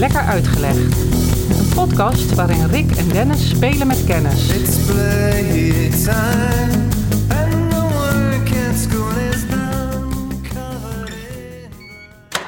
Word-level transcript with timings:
Lekker 0.00 0.20
Uitgelegd. 0.20 1.00
Een 1.58 1.74
podcast 1.74 2.34
waarin 2.34 2.66
Rick 2.66 2.90
en 2.90 3.08
Dennis 3.08 3.48
spelen 3.48 3.86
met 3.86 4.04
kennis. 4.04 4.48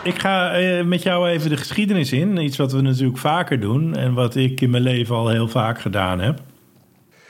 Ik 0.04 0.18
ga 0.18 0.53
eh, 0.53 0.85
met 0.85 1.03
jou 1.03 1.29
even 1.29 1.50
de 1.50 1.57
geschiedenis 1.57 2.12
in. 2.12 2.36
Iets 2.36 2.57
wat 2.57 2.73
we 2.73 2.80
natuurlijk 2.80 3.18
vaker 3.18 3.61
doen 3.61 3.96
en 3.96 4.14
wat 4.14 4.36
ik 4.36 4.61
in 4.61 4.71
mijn 4.71 4.82
leven 4.82 5.16
al 5.16 5.29
heel 5.29 5.49
vaak 5.49 5.80
gedaan 5.80 6.21
heb. 6.21 6.41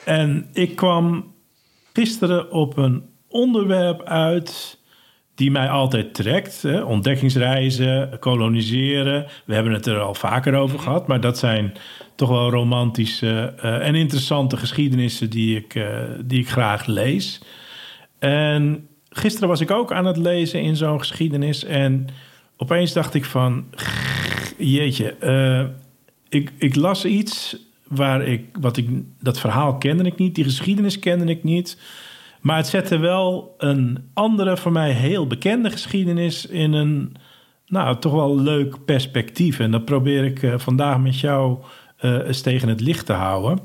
En 0.04 0.48
ik 0.52 0.76
kwam 0.76 1.34
gisteren 1.92 2.50
op 2.50 2.76
een 2.76 3.02
onderwerp 3.28 4.02
uit 4.02 4.78
die 5.42 5.50
mij 5.50 5.68
altijd 5.68 6.14
trekt. 6.14 6.62
Hè? 6.62 6.82
Ontdekkingsreizen, 6.82 8.18
koloniseren. 8.18 9.26
We 9.44 9.54
hebben 9.54 9.72
het 9.72 9.86
er 9.86 9.98
al 9.98 10.14
vaker 10.14 10.54
over 10.54 10.78
gehad, 10.78 11.06
maar 11.06 11.20
dat 11.20 11.38
zijn 11.38 11.72
toch 12.14 12.28
wel 12.28 12.50
romantische 12.50 13.54
eh, 13.60 13.86
en 13.86 13.94
interessante 13.94 14.56
geschiedenissen 14.56 15.30
die 15.30 15.56
ik, 15.56 15.74
eh, 15.74 15.84
die 16.24 16.40
ik 16.40 16.48
graag 16.48 16.86
lees. 16.86 17.40
En 18.18 18.88
gisteren 19.08 19.48
was 19.48 19.60
ik 19.60 19.70
ook 19.70 19.92
aan 19.92 20.06
het 20.06 20.16
lezen 20.16 20.60
in 20.60 20.76
zo'n 20.76 20.98
geschiedenis. 20.98 21.64
En 21.64 22.06
opeens 22.56 22.92
dacht 22.92 23.14
ik 23.14 23.24
van... 23.24 23.64
Jeetje, 24.58 25.14
eh, 25.14 25.64
ik, 26.28 26.52
ik 26.58 26.74
las 26.74 27.04
iets 27.04 27.56
waar 27.88 28.26
ik, 28.26 28.44
wat 28.60 28.76
ik... 28.76 28.88
Dat 29.20 29.40
verhaal 29.40 29.76
kende 29.78 30.04
ik 30.04 30.18
niet, 30.18 30.34
die 30.34 30.44
geschiedenis 30.44 30.98
kende 30.98 31.24
ik 31.24 31.44
niet. 31.44 31.76
Maar 32.42 32.56
het 32.56 32.66
zette 32.66 32.98
wel 32.98 33.54
een 33.58 34.10
andere, 34.14 34.56
voor 34.56 34.72
mij 34.72 34.90
heel 34.90 35.26
bekende 35.26 35.70
geschiedenis... 35.70 36.46
in 36.46 36.72
een, 36.72 37.16
nou, 37.66 37.98
toch 37.98 38.12
wel 38.12 38.38
leuk 38.38 38.84
perspectief. 38.84 39.58
En 39.58 39.70
dat 39.70 39.84
probeer 39.84 40.24
ik 40.24 40.42
eh, 40.42 40.58
vandaag 40.58 40.98
met 40.98 41.20
jou 41.20 41.58
eh, 41.96 42.26
eens 42.26 42.40
tegen 42.40 42.68
het 42.68 42.80
licht 42.80 43.06
te 43.06 43.12
houden. 43.12 43.58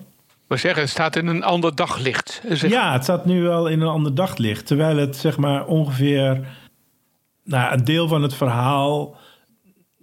We 0.48 0.58
zeggen, 0.58 0.82
het 0.82 0.92
staat 0.92 1.16
in 1.16 1.28
een 1.28 1.44
ander 1.44 1.76
daglicht. 1.76 2.42
Zeg, 2.50 2.72
Ja, 2.72 2.92
het 2.92 3.04
staat 3.04 3.26
nu 3.26 3.42
wel 3.42 3.68
in 3.68 3.82
een 3.82 3.88
ander 3.88 4.16
daglicht. 4.16 4.68
Terwijl 4.68 4.98
het 4.98 5.16
zeg 5.16 5.38
maar 5.38 5.66
ongeveer 5.66 6.48
nou, 7.44 7.74
een 7.74 7.84
deel 7.84 8.08
van 8.08 8.22
het 8.22 8.34
verhaal 8.34 9.16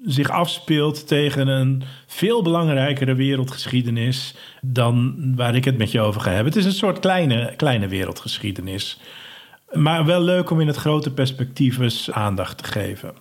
zich 0.05 0.31
afspeelt 0.31 1.09
tegen 1.09 1.49
een 1.49 1.83
veel 2.07 2.43
belangrijkere 2.43 3.15
wereldgeschiedenis 3.15 4.35
dan 4.61 5.15
waar 5.37 5.55
ik 5.55 5.65
het 5.65 5.79
met 5.79 5.93
je 5.93 6.01
over 6.01 6.21
ga 6.21 6.31
hebben. 6.31 6.53
Het 6.53 6.57
is 6.57 6.65
een 6.65 6.73
soort 6.73 6.99
kleine, 6.99 7.53
kleine 7.57 7.89
wereldgeschiedenis. 7.89 9.01
Maar 9.73 10.05
wel 10.05 10.21
leuk 10.21 10.51
om 10.51 10.61
in 10.61 10.67
het 10.67 10.77
grote 10.77 11.13
perspectief 11.13 11.79
eens 11.79 12.11
aandacht 12.11 12.59
te 12.59 12.65
geven. 12.65 13.13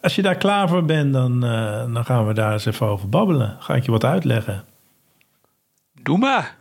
Als 0.00 0.14
je 0.14 0.22
daar 0.22 0.36
klaar 0.36 0.68
voor 0.68 0.84
bent, 0.84 1.12
dan, 1.12 1.44
eh, 1.44 1.92
dan 1.92 2.04
gaan 2.04 2.26
we 2.26 2.34
daar 2.34 2.52
eens 2.52 2.66
even 2.66 2.86
over 2.86 3.08
babbelen. 3.08 3.56
Ga 3.58 3.74
ik 3.74 3.84
je 3.84 3.90
wat 3.90 4.04
uitleggen. 4.04 4.64
Doe 6.02 6.18
maar. 6.18 6.56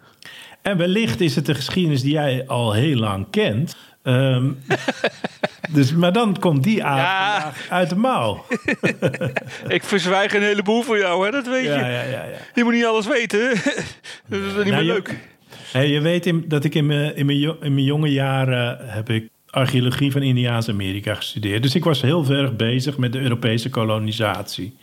En 0.61 0.77
wellicht 0.77 1.21
is 1.21 1.35
het 1.35 1.47
een 1.47 1.55
geschiedenis 1.55 2.01
die 2.01 2.11
jij 2.11 2.47
al 2.47 2.73
heel 2.73 2.97
lang 2.97 3.27
kent. 3.29 3.75
Ehm, 4.03 4.51
dus, 5.75 5.93
maar 5.93 6.13
dan 6.13 6.39
komt 6.39 6.63
die 6.63 6.75
Ja. 6.75 6.83
vandaag 6.85 7.67
uit 7.69 7.89
de 7.89 7.95
mouw. 7.95 8.45
Ik 9.67 9.83
verzwijg 9.83 10.33
een 10.33 10.41
heleboel 10.41 10.81
voor 10.81 10.97
jou, 10.97 11.25
hè? 11.25 11.31
dat 11.31 11.47
weet 11.47 11.63
je. 11.63 11.69
Ja, 11.69 11.87
ja, 11.89 12.03
ja. 12.03 12.25
Je 12.55 12.63
moet 12.63 12.73
niet 12.73 12.85
alles 12.85 13.07
weten. 13.07 13.49
dat 14.29 14.39
is 14.41 14.53
niet 14.55 14.55
Nou, 14.55 14.65
meer 14.69 14.83
je- 14.83 14.91
leuk. 14.93 15.17
Hey, 15.71 15.87
je 15.89 15.99
weet 16.01 16.25
in- 16.25 16.45
dat 16.47 16.63
ik 16.63 16.75
in 16.75 16.85
mijn, 16.85 17.15
in, 17.15 17.25
mijn, 17.25 17.37
jo- 17.37 17.57
in 17.61 17.73
mijn 17.73 17.85
jonge 17.85 18.11
jaren 18.11 18.77
heb 18.81 19.09
ik 19.09 19.29
archeologie 19.49 20.11
van 20.11 20.21
Indiaans-Amerika 20.21 21.13
gestudeerd. 21.15 21.63
Dus 21.63 21.75
ik 21.75 21.83
was 21.83 22.01
heel 22.01 22.23
ver 22.23 22.55
bezig 22.55 22.97
met 22.97 23.11
de 23.11 23.19
Europese 23.19 23.69
kolonisatie. 23.69 24.77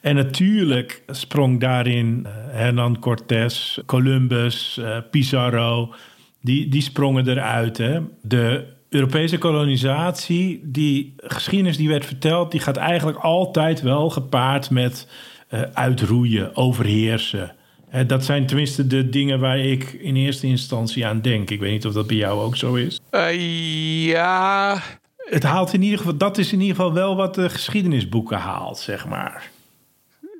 En 0.00 0.14
natuurlijk 0.14 1.02
sprong 1.06 1.60
daarin 1.60 2.26
eh, 2.26 2.32
Hernan 2.50 2.98
Cortés, 2.98 3.78
Columbus, 3.86 4.78
eh, 4.78 4.96
Pizarro, 5.10 5.94
die, 6.44 6.68
die 6.68 6.82
sprongen 6.82 7.28
eruit. 7.28 7.76
Hè. 7.76 8.00
De 8.22 8.64
Europese 8.88 9.38
kolonisatie, 9.38 10.60
die 10.64 11.14
geschiedenis 11.16 11.76
die 11.76 11.88
werd 11.88 12.04
verteld, 12.06 12.50
die 12.50 12.60
gaat 12.60 12.76
eigenlijk 12.76 13.18
altijd 13.18 13.80
wel 13.82 14.10
gepaard 14.10 14.70
met 14.70 15.08
eh, 15.48 15.62
uitroeien, 15.72 16.56
overheersen. 16.56 17.54
Hè, 17.88 18.06
dat 18.06 18.24
zijn 18.24 18.46
tenminste 18.46 18.86
de 18.86 19.08
dingen 19.08 19.40
waar 19.40 19.58
ik 19.58 19.92
in 19.92 20.16
eerste 20.16 20.46
instantie 20.46 21.06
aan 21.06 21.20
denk. 21.20 21.50
Ik 21.50 21.60
weet 21.60 21.72
niet 21.72 21.86
of 21.86 21.92
dat 21.92 22.06
bij 22.06 22.16
jou 22.16 22.40
ook 22.40 22.56
zo 22.56 22.74
is. 22.74 23.00
Eh, 23.10 24.06
ja, 24.06 24.80
Het 25.16 25.42
haalt 25.42 25.72
in 25.72 25.82
ieder 25.82 25.98
geval, 25.98 26.16
dat 26.16 26.38
is 26.38 26.52
in 26.52 26.60
ieder 26.60 26.76
geval 26.76 26.92
wel 26.92 27.16
wat 27.16 27.34
de 27.34 27.48
geschiedenisboeken 27.50 28.38
haalt, 28.38 28.78
zeg 28.78 29.06
maar. 29.06 29.50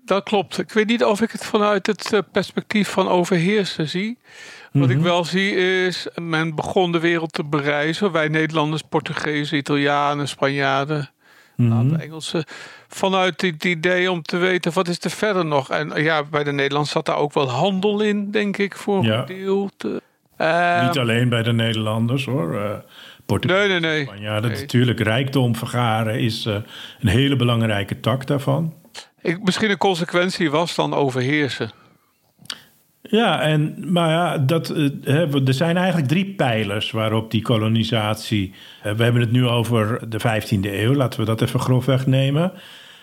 dat 0.05 0.23
klopt. 0.23 0.59
Ik 0.59 0.71
weet 0.73 0.87
niet 0.87 1.05
of 1.05 1.21
ik 1.21 1.31
het 1.31 1.45
vanuit 1.45 1.87
het 1.87 2.13
eh, 2.13 2.21
perspectief 2.33 2.89
van 2.89 3.09
overheersen 3.09 3.89
zie. 3.89 4.19
Wat 4.75 4.89
Mhm. 4.89 4.97
ik 4.99 5.03
wel 5.05 5.25
zie 5.25 5.55
is, 5.87 6.07
men 6.23 6.55
begon 6.55 6.93
de 6.93 6.99
wereld 7.01 7.33
te 7.33 7.45
bereizen. 7.45 8.13
Wij 8.13 8.29
Nederlanders, 8.29 8.83
Portugezen, 8.89 9.57
Italianen, 9.59 10.29
Spanjaarden, 10.29 11.11
Mhm. 11.57 11.73
aantal 11.73 11.99
Engelsen. 11.99 12.45
Vanuit 12.89 13.41
dit 13.41 13.65
idee 13.65 14.11
om 14.11 14.23
te 14.23 14.37
weten, 14.37 14.73
wat 14.73 14.89
is 14.89 14.99
er 15.05 15.11
verder 15.11 15.45
nog? 15.47 15.71
En 15.71 15.93
eh, 15.93 16.05
ja, 16.05 16.23
bij 16.25 16.45
de 16.45 16.53
Nederlanders 16.53 16.93
zat 16.93 17.07
daar 17.07 17.17
ook 17.17 17.33
wel 17.33 17.49
handel 17.51 18.01
in, 18.01 18.31
denk 18.31 18.57
ik, 18.57 18.77
voor 18.77 19.05
een. 19.05 20.01
Eh, 20.37 20.87
Niet 20.87 20.99
alleen 20.99 21.29
bij 21.29 21.43
de 21.43 21.53
Nederlanders 21.53 22.25
hoor. 22.25 22.55
Uh, 22.55 22.71
Portugees, 23.27 23.59
Nee, 23.59 23.69
nee, 23.69 23.81
nee. 23.81 24.03
Spanjaarden, 24.05 24.51
Nee. 24.51 24.61
natuurlijk 24.61 25.01
rijkdom 25.01 25.57
vergaren 25.57 26.21
is 26.21 26.47
eh, 26.47 26.55
een 27.01 27.09
hele 27.09 27.37
belangrijke 27.37 28.01
tak 28.01 28.27
daarvan. 28.27 28.75
ik, 29.23 29.43
misschien 29.45 29.71
een 29.71 29.79
consequentie 29.79 30.51
was 30.51 30.75
dan 30.75 30.95
overheersen. 30.95 31.71
Ja, 33.11 33.41
en, 33.41 33.75
maar 33.93 34.11
ja, 34.11 34.39
dat, 34.39 34.71
eh, 34.71 35.47
er 35.49 35.55
zijn 35.55 35.77
eigenlijk 35.77 36.09
drie 36.09 36.25
pijlers 36.35 36.91
waarop 36.91 37.31
die 37.31 37.43
kolonisatie. 37.43 38.53
eh, 38.83 38.93
we 38.93 39.03
hebben 39.03 39.21
het 39.23 39.33
nu 39.33 39.47
over 39.47 40.09
de 40.09 40.19
15e 40.21 40.81
eeuw, 40.83 40.95
laten 40.95 41.21
we 41.21 41.27
dat 41.27 41.43
even 41.43 41.61
grofweg 41.61 42.07
nemen. 42.07 42.53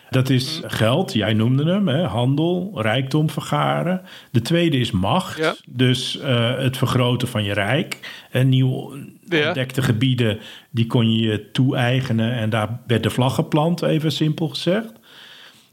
Dat 0.09 0.29
is 0.29 0.61
geld, 0.65 1.13
jij 1.13 1.33
noemde 1.33 1.65
hem, 1.71 1.87
hè, 1.87 2.03
handel, 2.03 2.71
rijkdom 2.75 3.29
vergaren. 3.29 4.01
De 4.31 4.41
tweede 4.41 4.77
is 4.77 4.91
macht, 4.91 5.37
Ja. 5.37 5.55
dus 5.69 6.19
eh, 6.19 6.57
het 6.57 6.77
vergroten 6.77 7.27
van 7.27 7.43
je 7.43 7.53
rijk. 7.53 7.99
En 8.31 8.49
nieuw 8.49 8.93
Ja. 9.29 9.45
ontdekte 9.45 9.81
gebieden, 9.81 10.39
die 10.71 10.87
kon 10.87 11.11
je 11.11 11.27
je 11.27 11.51
toe-eigenen 11.51 12.33
en 12.33 12.49
daar 12.49 12.79
werd 12.87 13.03
de 13.03 13.09
vlag 13.09 13.35
geplant, 13.35 13.81
even 13.81 14.11
simpel 14.11 14.47
gezegd. 14.47 14.93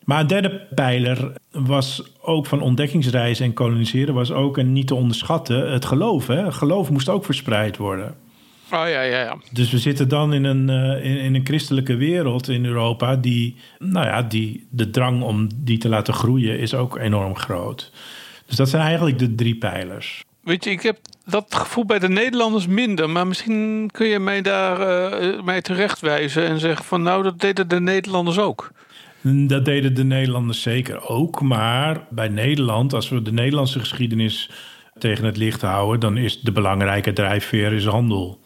Maar 0.09 0.21
een 0.21 0.27
derde 0.27 0.67
pijler 0.75 1.33
was 1.51 2.03
ook 2.21 2.47
van 2.47 2.61
ontdekkingsreizen 2.61 3.45
en 3.45 3.53
koloniseren... 3.53 4.15
was 4.15 4.33
ook, 4.33 4.59
en 4.59 4.73
niet 4.73 4.87
te 4.87 4.95
onderschatten, 4.95 5.73
het 5.73 5.85
geloof. 5.85 6.27
Hè? 6.27 6.53
Geloof 6.53 6.91
moest 6.91 7.09
ook 7.09 7.25
verspreid 7.25 7.77
worden. 7.77 8.15
Oh 8.73 8.89
ja, 8.89 9.03
ja, 9.03 9.21
ja. 9.21 9.37
Dus 9.53 9.71
we 9.71 9.79
zitten 9.79 10.09
dan 10.09 10.33
in 10.33 10.45
een, 10.45 10.69
eh, 10.69 11.05
in, 11.05 11.19
in 11.19 11.35
een 11.35 11.47
christelijke 11.47 11.97
wereld 11.97 12.49
in 12.49 12.65
Europa... 12.65 13.17
die, 13.17 13.57
nou 13.79 14.07
ja, 14.07 14.23
die, 14.23 14.67
de 14.71 14.91
drang 14.91 15.23
om 15.23 15.49
die 15.57 15.79
te 15.79 15.89
laten 15.89 16.15
groeien 16.15 16.59
is 16.59 16.75
ook 16.75 16.99
enorm 16.99 17.37
groot. 17.37 17.93
Dus 18.47 18.57
dat 18.57 18.69
zijn 18.69 18.83
eigenlijk 18.83 19.19
de 19.19 19.35
drie 19.35 19.57
pijlers. 19.57 20.25
Weet 20.41 20.65
je, 20.65 20.71
ik 20.71 20.83
heb 20.83 20.99
dat 21.25 21.55
gevoel 21.55 21.85
bij 21.85 21.99
de 21.99 22.09
Nederlanders 22.09 22.67
minder. 22.67 23.11
Maar 23.11 23.27
misschien 23.27 23.89
kun 23.93 24.07
je 24.07 24.19
mij 24.19 24.43
daar 24.43 24.81
eh, 24.81 25.43
mij 25.43 25.63
terechtwijzen 25.63 26.47
en 26.47 26.59
zeggen 26.59 26.85
van 26.85 27.03
nou, 27.03 27.23
dat 27.23 27.41
deden 27.41 27.69
de 27.69 27.81
Nederlanders 27.81 28.39
ook. 28.39 28.71
Dat 29.47 29.65
deden 29.65 29.95
de 29.95 30.05
Nederlanders 30.05 30.63
zeker 30.63 31.09
ook. 31.09 31.41
Maar 31.43 32.07
bij 32.11 32.29
Nederland, 32.29 32.95
als 32.95 33.09
we 33.09 33.23
de 33.23 33.33
Nederlandse 33.33 33.79
geschiedenis 33.79 34.51
tegen 34.99 35.25
het 35.25 35.37
licht 35.37 35.61
houden, 35.63 36.01
dan 36.01 36.17
is 36.17 36.41
de 36.41 36.53
belangrijke 36.53 37.13
drijfveer 37.13 37.73
is 37.73 37.85
handel. 37.85 38.41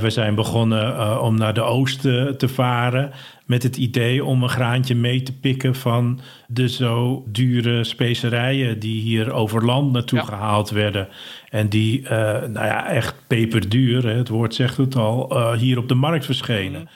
We 0.00 0.10
zijn 0.10 0.34
begonnen 0.34 0.96
eh, 0.96 1.20
om 1.22 1.36
naar 1.36 1.54
de 1.54 1.62
oosten 1.62 2.38
te 2.38 2.48
varen 2.48 3.10
met 3.46 3.62
het 3.62 3.76
idee 3.76 4.24
om 4.24 4.42
een 4.42 4.48
graantje 4.48 4.94
mee 4.94 5.22
te 5.22 5.32
pikken 5.32 5.74
van 5.74 6.20
de 6.46 6.68
zo 6.68 7.24
dure 7.26 7.84
specerijen 7.84 8.78
die 8.78 9.00
hier 9.00 9.32
over 9.32 9.64
land 9.64 9.92
naartoe 9.92 10.18
Ja. 10.18 10.24
gehaald 10.24 10.70
werden. 10.70 11.08
En 11.48 11.68
die, 11.68 12.08
eh, 12.08 12.16
nou 12.48 12.66
ja, 12.66 12.88
echt 12.88 13.14
peperduur, 13.26 14.08
het 14.08 14.28
woord 14.28 14.54
zegt 14.54 14.76
het 14.76 14.96
al, 14.96 15.30
eh, 15.30 15.52
hier 15.52 15.78
op 15.78 15.88
de 15.88 15.94
markt 15.94 16.24
verschenen. 16.24 16.88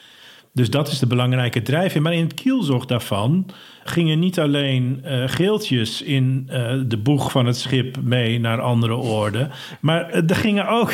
Dus 0.59 0.71
dat 0.71 0.89
is 0.89 0.99
de 0.99 1.07
belangrijke 1.07 1.63
drijfveer. 1.63 2.03
Maar 2.03 2.15
in 2.15 2.25
het 2.25 2.35
kielzog 2.35 2.87
daarvan 2.87 3.47
gingen 3.85 4.19
niet 4.19 4.39
alleen 4.39 5.01
eh, 5.03 5.23
geeltjes 5.27 6.03
in 6.03 6.45
eh, 6.49 6.73
de 6.87 6.97
boeg 6.97 7.31
van 7.31 7.47
het 7.47 7.57
schip 7.57 7.97
mee 8.03 8.41
naar 8.41 8.61
andere 8.61 8.95
orden. 8.95 9.51
Maar 9.81 10.09
eh, 10.11 10.31
er, 10.31 10.37
gingen 10.37 10.69
ook, 10.69 10.93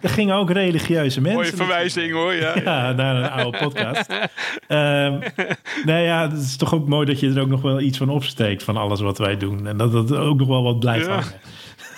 er 0.00 0.08
gingen 0.08 0.34
ook 0.34 0.50
religieuze 0.50 1.20
mensen. 1.20 1.40
Mooie 1.40 1.56
verwijzing 1.56 2.12
hoor, 2.12 2.34
ja. 2.34 2.54
Ja, 2.64 2.92
naar 2.92 3.16
een 3.16 3.30
oude 3.30 3.58
podcast. 3.58 4.08
Nou 5.84 6.02
ja, 6.02 6.30
het 6.30 6.40
is 6.40 6.56
toch 6.56 6.74
ook 6.74 6.88
mooi 6.88 7.06
dat 7.06 7.20
je 7.20 7.30
er 7.30 7.40
ook 7.40 7.48
nog 7.48 7.62
wel 7.62 7.80
iets 7.80 7.98
van 7.98 8.08
opsteekt 8.08 8.62
van 8.62 8.76
alles 8.76 9.00
wat 9.00 9.18
wij 9.18 9.36
doen. 9.36 9.66
En 9.66 9.76
dat 9.76 9.92
het 9.92 10.14
ook 10.14 10.38
nog 10.38 10.48
wel 10.48 10.62
wat 10.62 10.78
blijft 10.78 11.06
Ja. 11.06 11.12
hangen. 11.12 11.32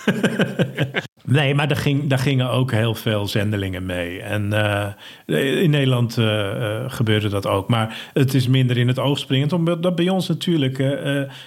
Nee, 1.29 1.55
maar 1.55 1.67
daar, 1.67 1.77
ging, 1.77 2.07
daar 2.07 2.19
gingen 2.19 2.49
ook 2.49 2.71
heel 2.71 2.95
veel 2.95 3.27
zendelingen 3.27 3.85
mee. 3.85 4.21
En 4.21 4.53
eh, 4.53 5.61
in 5.63 5.69
Nederland 5.69 6.17
eh, 6.17 6.49
eh, 6.49 6.91
gebeurde 6.91 7.29
dat 7.29 7.47
ook. 7.47 7.67
Maar 7.69 8.09
het 8.13 8.33
is 8.33 8.47
minder 8.47 8.77
in 8.77 8.87
het 8.87 8.99
oog 8.99 9.19
springend. 9.19 9.53
Omdat 9.53 9.95
bij 9.95 10.09
ons 10.09 10.27
natuurlijk 10.27 10.83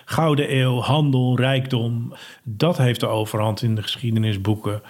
Gouden 0.05 0.57
Eeuw, 0.57 0.81
handel, 0.81 1.37
rijkdom... 1.37 2.13
dat 2.43 2.79
heeft 2.79 3.01
de 3.01 3.07
overhand 3.07 3.63
in 3.63 3.75
de 3.75 3.83
geschiedenisboeken. 3.83 4.83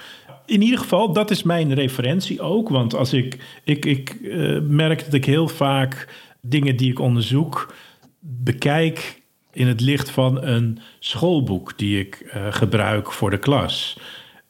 In 0.47 0.63
ieder 0.63 0.79
geval, 0.79 1.13
dat 1.13 1.31
is 1.31 1.43
mijn 1.43 1.75
referentie 1.75 2.41
ook. 2.41 2.69
Want 2.69 2.95
als 2.95 3.13
ik, 3.13 3.61
ik, 3.65 3.85
ik 3.85 4.17
merk 4.63 5.05
dat 5.05 5.15
ik 5.15 5.25
heel 5.25 5.49
vaak 5.49 6.09
dingen 6.41 6.77
die 6.77 6.91
ik 6.91 6.99
onderzoek... 6.99 7.75
bekijk 8.21 9.20
in 9.53 9.67
het 9.67 9.81
licht 9.81 10.11
van 10.11 10.43
een 10.43 10.79
schoolboek 10.99 11.79
die 11.79 12.01
ik 12.01 12.15
eh, 12.15 12.43
gebruik 12.51 13.13
voor 13.13 13.31
de 13.31 13.39
klas. 13.39 13.99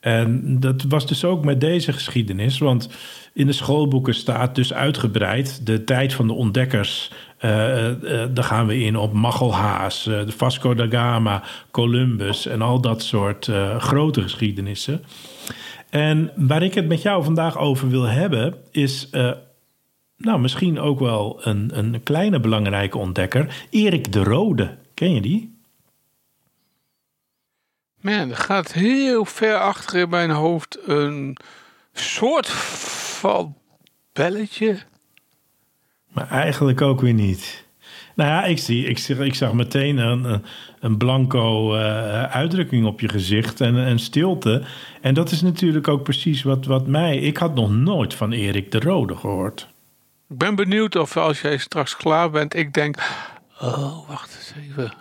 En 0.00 0.60
dat 0.60 0.82
was 0.82 1.06
dus 1.06 1.24
ook 1.24 1.44
met 1.44 1.60
deze 1.60 1.92
geschiedenis, 1.92 2.58
want 2.58 2.88
in 3.34 3.46
de 3.46 3.52
schoolboeken 3.52 4.14
staat 4.14 4.54
dus 4.54 4.72
uitgebreid 4.72 5.66
de 5.66 5.84
tijd 5.84 6.14
van 6.14 6.26
de 6.26 6.32
ontdekkers. 6.32 7.10
eh, 7.38 7.88
eh, 7.90 8.28
daar 8.34 8.44
gaan 8.44 8.66
we 8.66 8.78
in 8.78 8.96
op 8.96 9.12
Machelhaas, 9.12 10.04
de 10.04 10.32
Vasco 10.36 10.74
da 10.74 10.86
Gama, 10.88 11.42
Columbus 11.70 12.46
en 12.46 12.62
al 12.62 12.80
dat 12.80 13.02
soort 13.02 13.50
grote 13.78 14.22
geschiedenissen. 14.22 15.04
En 15.90 16.30
waar 16.36 16.62
ik 16.62 16.74
het 16.74 16.88
met 16.88 17.02
jou 17.02 17.24
vandaag 17.24 17.58
over 17.58 17.88
wil 17.88 18.04
hebben, 18.04 18.54
is 18.70 19.08
nou, 20.20 20.40
misschien 20.40 20.80
ook 20.80 20.98
wel 20.98 21.40
een, 21.42 21.70
een 21.78 22.02
kleine 22.02 22.40
belangrijke 22.40 22.98
ontdekker, 22.98 23.66
Erik 23.70 24.12
de 24.12 24.22
Rode. 24.22 24.70
Ken 25.00 25.14
je 25.14 25.20
die? 25.20 25.58
Man, 28.00 28.30
er 28.30 28.36
gaat 28.36 28.72
heel 28.72 29.24
ver 29.24 29.58
achter 29.58 29.98
in 30.00 30.08
mijn 30.08 30.30
hoofd 30.30 30.78
een 30.86 31.36
soort 31.92 32.48
van 33.20 33.56
belletje. 34.12 34.78
Maar 36.08 36.28
eigenlijk 36.30 36.80
ook 36.80 37.00
weer 37.00 37.12
niet. 37.12 37.64
Nou 38.14 38.30
ja, 38.30 38.44
ik, 38.44 38.58
zie, 38.58 38.86
ik, 38.86 38.98
zie, 38.98 39.16
ik 39.16 39.34
zag 39.34 39.52
meteen 39.52 39.98
een, 39.98 40.42
een- 40.80 40.96
blanco 40.96 41.74
eh, 41.74 42.22
uitdrukking 42.22 42.86
op 42.86 43.00
je 43.00 43.08
gezicht 43.08 43.60
en 43.60 43.74
een 43.74 43.98
stilte. 43.98 44.64
En 45.00 45.14
dat 45.14 45.30
is 45.30 45.42
natuurlijk 45.42 45.88
ook 45.88 46.02
precies 46.02 46.42
wat, 46.42 46.66
wat 46.66 46.86
mij... 46.86 47.16
Ik 47.16 47.36
had 47.36 47.54
nog 47.54 47.70
nooit 47.70 48.14
van 48.14 48.32
Erik 48.32 48.70
de 48.70 48.80
Rode 48.80 49.16
gehoord. 49.16 49.68
Ik 50.28 50.38
ben 50.38 50.54
benieuwd 50.54 50.96
of 50.96 51.16
als 51.16 51.40
jij 51.40 51.56
straks 51.58 51.96
klaar 51.96 52.30
bent, 52.30 52.54
ik 52.54 52.72
denk... 52.72 52.96
Oh, 53.60 54.08
wacht 54.08 54.36
eens 54.36 54.68
even. 54.68 54.92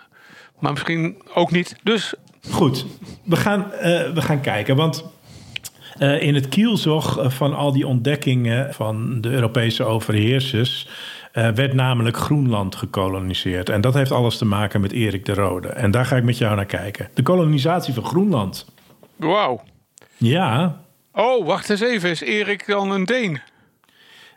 Maar 0.58 0.72
misschien 0.72 1.22
ook 1.34 1.50
niet. 1.50 1.76
Dus 1.82 2.14
Goed, 2.50 2.86
we 3.24 3.36
gaan, 3.36 3.72
eh, 3.72 4.12
we 4.12 4.22
gaan 4.22 4.40
kijken. 4.40 4.76
Want 4.76 5.04
eh, 5.98 6.22
in 6.22 6.34
het 6.34 6.48
kielzog 6.48 7.18
eh, 7.18 7.30
van 7.30 7.54
al 7.54 7.72
die 7.72 7.86
ontdekkingen 7.86 8.74
van 8.74 9.20
de 9.20 9.28
Europese 9.28 9.84
overheersers... 9.84 10.88
werd 11.32 11.72
namelijk 11.72 12.16
Groenland 12.16 12.76
gekoloniseerd. 12.76 13.68
En 13.68 13.80
dat 13.80 13.94
heeft 13.94 14.10
alles 14.10 14.38
te 14.38 14.44
maken 14.44 14.80
met 14.80 14.92
Erik 14.92 15.24
de 15.24 15.34
Rode. 15.34 15.68
En 15.68 15.90
daar 15.90 16.04
ga 16.04 16.16
ik 16.16 16.24
met 16.24 16.38
jou 16.38 16.56
naar 16.56 16.66
kijken. 16.66 17.08
De 17.14 17.22
kolonisatie 17.22 17.94
van 17.94 18.04
Groenland. 18.04 18.66
wauw. 19.16 19.62
Ja, 20.16 20.80
Oh, 21.12 21.46
wacht 21.46 21.70
eens 21.70 21.80
even. 21.80 22.10
Is 22.10 22.20
Erik 22.20 22.66
dan 22.66 22.90
een 22.90 23.04
Deen? 23.04 23.40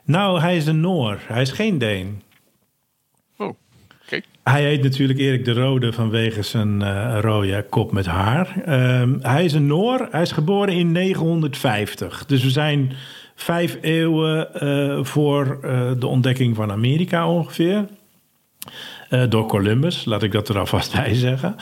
nou, 0.03 0.39
hij 0.39 0.57
is 0.57 0.65
een 0.65 0.81
Noor. 0.81 1.19
Hij 1.27 1.41
is 1.41 1.51
geen 1.51 1.77
Deen. 1.77 2.21
Hij 4.43 4.63
heet 4.63 4.83
natuurlijk 4.83 5.19
Erik 5.19 5.45
de 5.45 5.53
Rode 5.53 5.93
vanwege 5.93 6.41
zijn 6.41 6.81
eh, 6.81 7.17
rode 7.21 7.65
kop 7.69 7.91
met 7.91 8.05
haar. 8.05 8.61
Ehm, 8.65 9.19
hij 9.21 9.45
is 9.45 9.53
een 9.53 9.67
Noor. 9.67 10.07
Hij 10.11 10.21
is 10.21 10.31
geboren 10.31 10.73
in 10.73 10.91
950. 10.91 12.25
Dus 12.25 12.43
we 12.43 12.49
zijn 12.49 12.93
vijf 13.35 13.77
eeuwen 13.81 14.53
eh, 14.53 15.03
voor 15.03 15.59
eh, 15.61 15.91
de 15.99 16.07
ontdekking 16.07 16.55
van 16.55 16.71
Amerika 16.71 17.29
ongeveer. 17.29 17.85
Door 19.29 19.45
Columbus, 19.45 20.05
laat 20.05 20.23
ik 20.23 20.31
dat 20.31 20.49
er 20.49 20.59
alvast 20.59 20.93
bij 20.95 21.13
zeggen. 21.13 21.55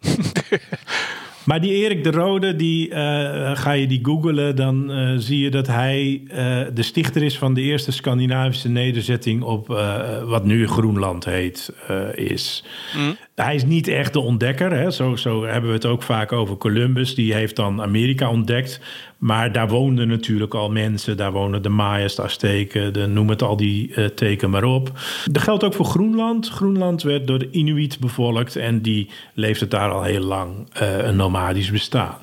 Maar 1.44 1.60
die 1.60 1.72
Erik 1.72 2.04
de 2.04 2.10
Rode, 2.10 2.56
die, 2.56 2.90
eh, 2.90 3.56
ga 3.56 3.72
je 3.72 3.86
die 3.86 3.98
googelen, 4.02 4.56
dan 4.56 4.90
eh, 4.90 5.12
zie 5.16 5.38
je 5.38 5.50
dat 5.50 5.66
hij 5.66 6.22
eh, 6.28 6.36
de 6.74 6.82
stichter 6.82 7.22
is 7.22 7.38
van 7.38 7.54
de 7.54 7.60
eerste 7.60 7.92
Scandinavische 7.92 8.68
nederzetting 8.68 9.42
op 9.42 9.66
wat 10.26 10.44
nu 10.44 10.68
Groenland 10.68 11.24
heet, 11.24 11.72
is. 12.14 12.64
Hij 13.34 13.54
is 13.54 13.64
niet 13.64 13.88
echt 13.88 14.12
de 14.12 14.20
ontdekker, 14.20 14.72
hè? 14.72 14.90
Zo, 14.90 15.16
zo 15.16 15.44
hebben 15.44 15.70
we 15.70 15.76
het 15.76 15.86
ook 15.86 16.02
vaak 16.02 16.32
over 16.32 16.56
Columbus, 16.56 17.14
die 17.14 17.34
heeft 17.34 17.56
dan 17.56 17.82
Amerika 17.82 18.30
ontdekt. 18.30 18.80
Maar 19.24 19.52
daar 19.52 19.68
woonden 19.68 20.08
natuurlijk 20.08 20.54
al 20.54 20.70
mensen, 20.70 21.16
daar 21.16 21.32
wonen 21.32 21.62
de 21.62 21.68
Mayas, 21.68 22.14
de 22.14 22.22
Azteken, 22.22 22.92
de, 22.92 23.06
noem 23.06 23.28
het 23.28 23.42
al 23.42 23.56
die 23.56 23.94
eh, 23.94 24.04
teken 24.04 24.50
maar 24.50 24.64
op. 24.64 24.90
Dat 25.24 25.42
geldt 25.42 25.64
ook 25.64 25.74
voor 25.74 25.86
Groenland. 25.86 26.48
Groenland 26.48 27.02
werd 27.02 27.26
door 27.26 27.38
de 27.38 27.50
Inuit 27.50 28.00
bevolkt 28.00 28.56
en 28.56 28.82
die 28.82 29.10
leefde 29.34 29.68
daar 29.68 29.90
al 29.90 30.02
heel 30.02 30.20
lang 30.20 30.68
eh, 30.72 30.98
een 30.98 31.16
nomadisch 31.16 31.70
bestaan. 31.70 32.16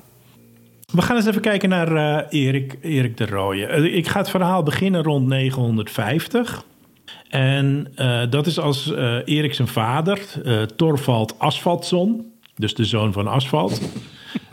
We 0.92 1.02
gaan 1.02 1.16
eens 1.16 1.26
even 1.26 1.40
kijken 1.40 1.68
naar 1.68 1.96
eh, 1.96 2.40
Erik, 2.44 2.78
Erik 2.82 3.16
de 3.16 3.26
Rooije. 3.26 3.66
Eh, 3.66 3.96
ik 3.96 4.08
ga 4.08 4.18
het 4.18 4.30
verhaal 4.30 4.62
beginnen 4.62 5.02
rond 5.02 5.26
950. 5.26 6.64
En 7.28 7.92
dat 8.30 8.46
is 8.46 8.58
als 8.58 8.92
Erik 9.24 9.54
zijn 9.54 9.68
vader, 9.68 10.18
Torvald 10.76 11.38
Asfaltson, 11.38 12.32
dus 12.56 12.74
de 12.74 12.84
zoon 12.84 13.12
van 13.12 13.26
Asfalt. 13.26 13.80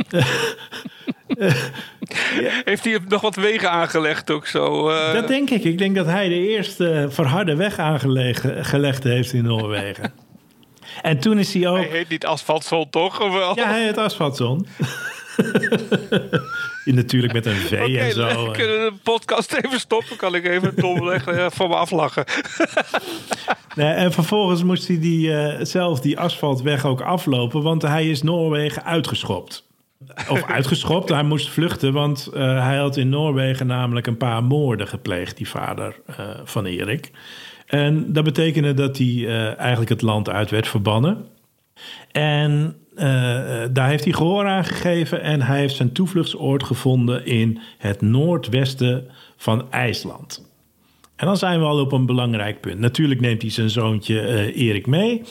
Heeft 2.66 2.84
hij 2.86 3.00
nog 3.08 3.22
wat 3.22 3.36
wegen 3.36 3.72
aangelegd 3.72 4.32
ook 4.32 4.48
zo? 4.48 4.90
eh? 4.90 5.14
Dat 5.14 5.28
denk 5.28 5.50
ik. 5.50 5.64
Ik 5.64 5.78
denk 5.78 5.96
dat 5.96 6.06
hij 6.06 6.30
de 6.30 6.48
eerste 6.48 7.08
verharde 7.10 7.56
weg 7.56 7.80
aangelegd 7.80 9.04
heeft 9.04 9.34
in 9.34 9.44
Noorwegen. 9.44 10.14
en 11.02 11.20
toen 11.20 11.40
is 11.40 11.54
hij 11.54 11.68
ook... 11.68 11.78
Hij 11.78 11.88
heet 11.88 12.10
niet 12.10 12.26
asfaltzon 12.26 12.90
toch? 12.90 13.22
Of 13.22 13.34
wel? 13.34 13.56
Ja, 13.56 13.68
hij 13.68 13.84
heet 13.84 13.98
Asfaltson. 13.98 14.68
Natuurlijk 16.86 17.34
met 17.34 17.46
een 17.46 17.56
V 17.56 17.72
en 17.72 18.12
zo. 18.12 18.46
we 18.46 18.52
kunnen 18.52 18.80
de 18.80 18.94
podcast 19.04 19.54
even 19.54 19.80
stoppen. 19.80 20.18
Kan 20.18 20.36
ik 20.36 20.46
even 20.46 20.76
Tom 20.76 21.06
leggen, 21.06 21.52
voor 21.52 21.68
me 21.70 21.76
aflachen. 21.76 22.24
Nee, 23.76 23.94
en 23.94 24.12
vervolgens 24.12 24.64
moest 24.64 24.88
hij 24.88 25.00
die, 25.00 25.38
eh, 25.38 25.66
zelf 25.66 26.00
die 26.00 26.20
asfaltweg 26.20 26.86
ook 26.86 27.02
aflopen, 27.02 27.62
want 27.62 27.82
hij 27.82 28.10
is 28.10 28.24
Noorwegen 28.24 28.86
uitgeschopt. 28.86 29.68
Of 30.30 30.44
uitgeschopt, 30.44 31.10
hij 31.10 31.24
moest 31.24 31.50
vluchten, 31.50 31.94
want 31.94 32.28
eh, 32.28 32.66
hij 32.66 32.78
had 32.78 32.98
in 32.98 33.10
Noorwegen 33.10 33.68
namelijk 33.68 34.08
een 34.08 34.18
paar 34.18 34.44
moorden 34.44 34.88
gepleegd, 34.88 35.38
die 35.38 35.50
vader 35.50 35.96
eh, 36.06 36.30
van 36.44 36.66
Erik. 36.66 37.12
En 37.66 38.14
dat 38.14 38.24
betekende 38.24 38.74
dat 38.74 38.98
hij 38.98 39.08
eh, 39.08 39.60
eigenlijk 39.60 39.90
het 39.90 40.02
land 40.02 40.30
uit 40.30 40.50
werd 40.50 40.68
verbannen. 40.68 41.26
En 42.12 42.76
daar 43.72 43.88
heeft 43.88 44.04
hij 44.04 44.14
gehoor 44.14 44.46
aan 44.46 44.66
gegeven 44.66 45.22
en 45.22 45.42
hij 45.42 45.60
heeft 45.60 45.76
zijn 45.76 45.92
toevluchtsoord 45.92 46.64
gevonden 46.64 47.26
in 47.26 47.60
het 47.78 48.02
noordwesten 48.02 49.08
van 49.38 49.72
IJsland. 49.72 50.50
En 51.16 51.26
dan 51.26 51.38
zijn 51.38 51.60
we 51.60 51.66
al 51.66 51.80
op 51.80 51.92
een 51.92 52.06
belangrijk 52.06 52.62
punt. 52.62 52.80
Natuurlijk 52.80 53.22
neemt 53.22 53.42
hij 53.42 53.52
zijn 53.52 53.70
zoontje 53.70 54.54
Erik 54.54 54.88
mee. 54.88 55.22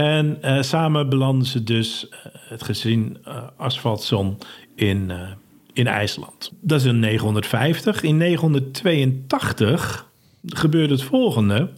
En 0.00 0.42
eh, 0.42 0.62
samen 0.62 1.08
belanden 1.08 1.46
ze 1.46 1.62
dus 1.62 2.08
eh, 2.08 2.18
het 2.32 2.62
gezin 2.62 3.18
uh, 3.28 3.42
Asfaltson 3.56 4.38
in, 4.74 5.08
uh, 5.08 5.20
in 5.72 5.86
IJsland. 5.86 6.52
Dat 6.60 6.80
is 6.80 6.86
in 6.86 6.98
950. 6.98 8.02
In 8.02 8.16
982 8.16 10.06
gebeurt 10.46 10.90
het 10.90 11.02
volgende. 11.02 11.68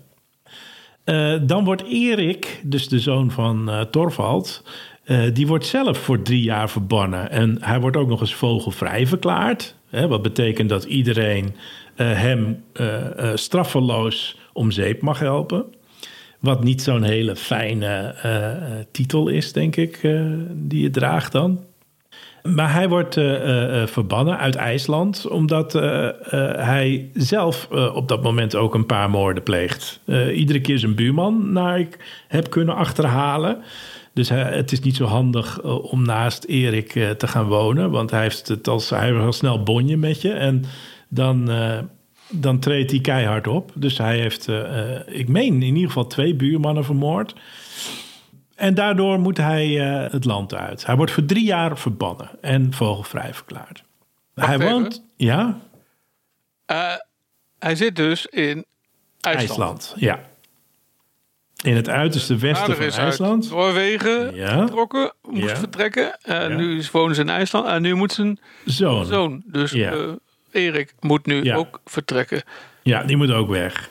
Uh, 1.04 1.34
dan 1.42 1.64
wordt 1.64 1.82
Erik, 1.82 2.60
dus 2.64 2.88
de 2.88 3.00
zoon 3.00 3.30
van 3.30 3.68
uh, 3.68 3.80
Torvald, 3.80 4.64
uh, 5.04 5.34
die 5.34 5.46
wordt 5.46 5.66
zelf 5.66 5.98
voor 5.98 6.22
drie 6.22 6.42
jaar 6.42 6.70
verbannen. 6.70 7.30
En 7.30 7.56
hij 7.60 7.80
wordt 7.80 7.96
ook 7.96 8.08
nog 8.08 8.20
eens 8.20 8.34
vogelvrij 8.34 9.06
verklaard. 9.06 9.74
Hè, 9.88 10.08
wat 10.08 10.22
betekent 10.22 10.68
dat 10.68 10.84
iedereen 10.84 11.54
hem 11.94 12.64
straffeloos 13.34 14.36
om 14.52 14.70
zeep 14.70 15.02
mag 15.02 15.18
helpen. 15.18 15.64
Wat 16.42 16.64
niet 16.64 16.82
zo'n 16.82 17.02
hele 17.02 17.36
fijne 17.36 18.14
titel 18.90 19.28
is, 19.28 19.52
denk 19.52 19.76
ik, 19.76 20.00
die 20.52 20.82
je 20.82 20.90
draagt 20.90 21.32
dan. 21.32 21.60
Maar 22.42 22.72
hij 22.72 22.88
wordt 22.88 23.14
verbannen 23.84 24.38
uit 24.38 24.54
IJsland, 24.54 25.26
omdat 25.28 25.72
hij 26.56 27.10
zelf 27.14 27.68
op 27.94 28.08
dat 28.08 28.22
moment 28.22 28.56
ook 28.56 28.74
een 28.74 28.86
paar 28.86 29.10
moorden 29.10 29.42
pleegt. 29.42 30.00
iedere 30.34 30.60
keer 30.60 30.78
zijn 30.78 30.94
buurman 30.94 31.52
naar 31.52 31.78
ik 31.78 32.24
heb 32.28 32.50
kunnen 32.50 32.74
achterhalen. 32.74 33.62
Dus 34.14 34.28
het 34.28 34.72
is 34.72 34.80
niet 34.80 34.96
zo 34.96 35.04
handig 35.04 35.62
om 35.62 36.04
naast 36.04 36.44
Erik 36.44 36.90
te 37.18 37.26
gaan 37.26 37.46
wonen, 37.46 37.90
want 37.90 38.10
hij 38.10 38.22
heeft 38.22 38.48
het 38.48 38.68
als 38.68 38.90
hij 38.90 39.32
snel 39.32 39.62
bonje 39.62 39.96
met 39.96 40.20
je 40.20 40.32
en 40.32 40.64
dan, 41.08 41.50
dan 42.32 42.58
treedt 42.58 42.90
hij 42.90 43.00
keihard 43.00 43.46
op. 43.46 43.70
Dus 43.74 43.98
hij 43.98 44.18
heeft, 44.18 44.48
ik 45.06 45.28
meen 45.28 45.54
in 45.62 45.74
ieder 45.74 45.86
geval 45.86 46.06
twee 46.06 46.34
buurmannen 46.34 46.84
vermoord. 46.84 47.34
En 48.54 48.74
daardoor 48.74 49.18
moet 49.20 49.36
hij 49.36 49.68
uh, 49.68 50.10
het 50.12 50.24
land 50.24 50.54
uit. 50.54 50.86
Hij 50.86 50.96
wordt 50.96 51.12
voor 51.12 51.24
drie 51.24 51.44
jaar 51.44 51.78
verbannen 51.78 52.30
en 52.40 52.72
vogelvrij 52.72 53.34
verklaard. 53.34 53.84
hij 54.34 54.54
even. 54.54 54.70
woont, 54.70 55.04
ja, 55.16 55.58
Eh, 56.66 56.94
hij 57.58 57.74
zit 57.76 57.96
dus 57.96 58.26
in 58.26 58.64
IJsland. 59.20 59.48
IJsland. 59.48 59.94
Ja. 59.96 60.20
In 61.64 61.76
het 61.76 61.88
uiterste 61.88 62.36
westen 62.36 62.76
van 62.76 62.90
IJsland. 63.04 63.50
Noorwegen 63.50 64.34
Ja. 64.34 64.58
vertrokken, 64.58 65.12
moest 65.22 65.42
Ja. 65.50 65.56
vertrekken. 65.56 66.18
En 66.22 66.50
Ja. 66.50 66.56
nu 66.56 66.82
wonen 66.92 67.14
ze 67.14 67.20
in 67.20 67.28
IJsland. 67.28 67.66
En 67.66 67.82
nu 67.82 67.94
moet 67.94 68.12
zijn 68.12 68.40
Zoon. 68.64 69.06
zoon, 69.06 69.42
dus 69.46 69.72
eh, 69.72 69.92
Erik, 70.52 70.94
moet 71.00 71.26
nu 71.26 71.44
Ja. 71.44 71.56
ook 71.56 71.80
vertrekken. 71.84 72.42
Ja, 72.82 73.02
die 73.04 73.16
moet 73.16 73.30
ook 73.30 73.48
weg. 73.48 73.90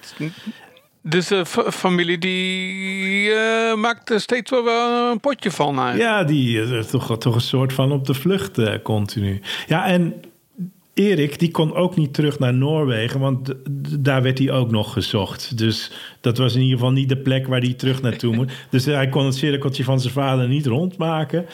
Dus 1.03 1.27
de 1.27 1.45
fa- 1.45 1.71
familie 1.71 2.17
die 2.17 3.31
eh, 3.31 3.75
maakt 3.75 4.09
er 4.09 4.19
steeds 4.19 4.51
wel 4.51 5.11
een 5.11 5.19
potje 5.19 5.51
van. 5.51 5.79
eigenlijk. 5.79 6.09
Ja, 6.09 6.23
die 6.23 6.61
is 6.61 6.87
toch, 6.87 7.17
toch 7.17 7.35
een 7.35 7.41
soort 7.41 7.73
van 7.73 7.91
op 7.91 8.05
de 8.05 8.13
vlucht 8.13 8.57
eh, 8.57 8.73
continu. 8.83 9.41
Ja, 9.67 9.85
en 9.85 10.13
Erik, 10.93 11.39
die 11.39 11.51
kon 11.51 11.73
ook 11.75 11.95
niet 11.95 12.13
terug 12.13 12.39
naar 12.39 12.53
Noorwegen, 12.53 13.19
want 13.19 13.53
daar 13.99 14.21
werd 14.21 14.37
hij 14.37 14.51
ook 14.51 14.71
nog 14.71 14.93
gezocht. 14.93 15.57
Dus 15.57 15.91
dat 16.21 16.37
was 16.37 16.55
in 16.55 16.61
ieder 16.61 16.77
geval 16.77 16.91
niet 16.91 17.09
de 17.09 17.17
plek 17.17 17.47
waar 17.47 17.59
hij 17.61 17.73
terug 17.73 18.01
naartoe 18.01 18.35
moet. 18.35 18.51
Dus 18.69 18.85
hij 18.85 19.09
kon 19.09 19.25
het 19.25 19.35
cirkeltje 19.35 19.83
van 19.83 19.99
zijn 19.99 20.13
vader 20.13 20.47
niet 20.47 20.65
rondmaken. 20.65 21.45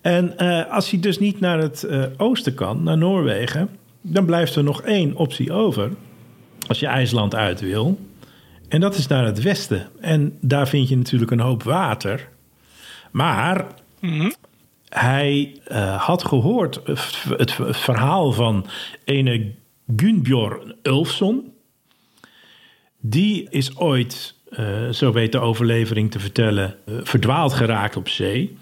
En 0.00 0.38
eh, 0.38 0.70
als 0.72 0.90
hij 0.90 1.00
dus 1.00 1.18
niet 1.18 1.40
naar 1.40 1.58
het 1.58 1.82
eh, 1.82 2.02
oosten 2.16 2.54
kan, 2.54 2.82
naar 2.82 2.98
Noorwegen, 2.98 3.68
dan 4.02 4.24
blijft 4.24 4.54
er 4.54 4.64
nog 4.64 4.82
één 4.82 5.16
optie 5.16 5.52
over. 5.52 5.90
Als 6.68 6.80
je 6.80 6.86
IJsland 6.86 7.34
uit 7.34 7.60
wil. 7.60 7.98
En 8.68 8.80
dat 8.80 8.96
is 8.96 9.06
naar 9.06 9.24
het 9.24 9.42
westen. 9.42 9.88
En 10.00 10.38
daar 10.40 10.68
vind 10.68 10.88
je 10.88 10.96
natuurlijk 10.96 11.30
een 11.30 11.40
hoop 11.40 11.62
water. 11.62 12.28
Maar 13.10 13.66
hij 14.88 15.56
eh, 15.64 16.02
had 16.02 16.24
gehoord 16.24 16.82
eh, 16.82 16.96
het, 17.36 17.52
verhaal 17.70 18.32
van 18.32 18.66
ene 19.04 19.52
Gunbjorn 19.96 20.74
Ulfsson. 20.82 21.52
Die 23.00 23.46
is 23.50 23.76
ooit, 23.76 24.34
eh, 24.50 24.88
zo 24.88 25.12
weet 25.12 25.32
de 25.32 25.38
overlevering 25.38 26.10
te 26.10 26.20
vertellen, 26.20 26.76
eh, 26.86 26.94
verdwaald 27.02 27.52
geraakt 27.52 27.96
op 27.96 28.08
zee. 28.08 28.56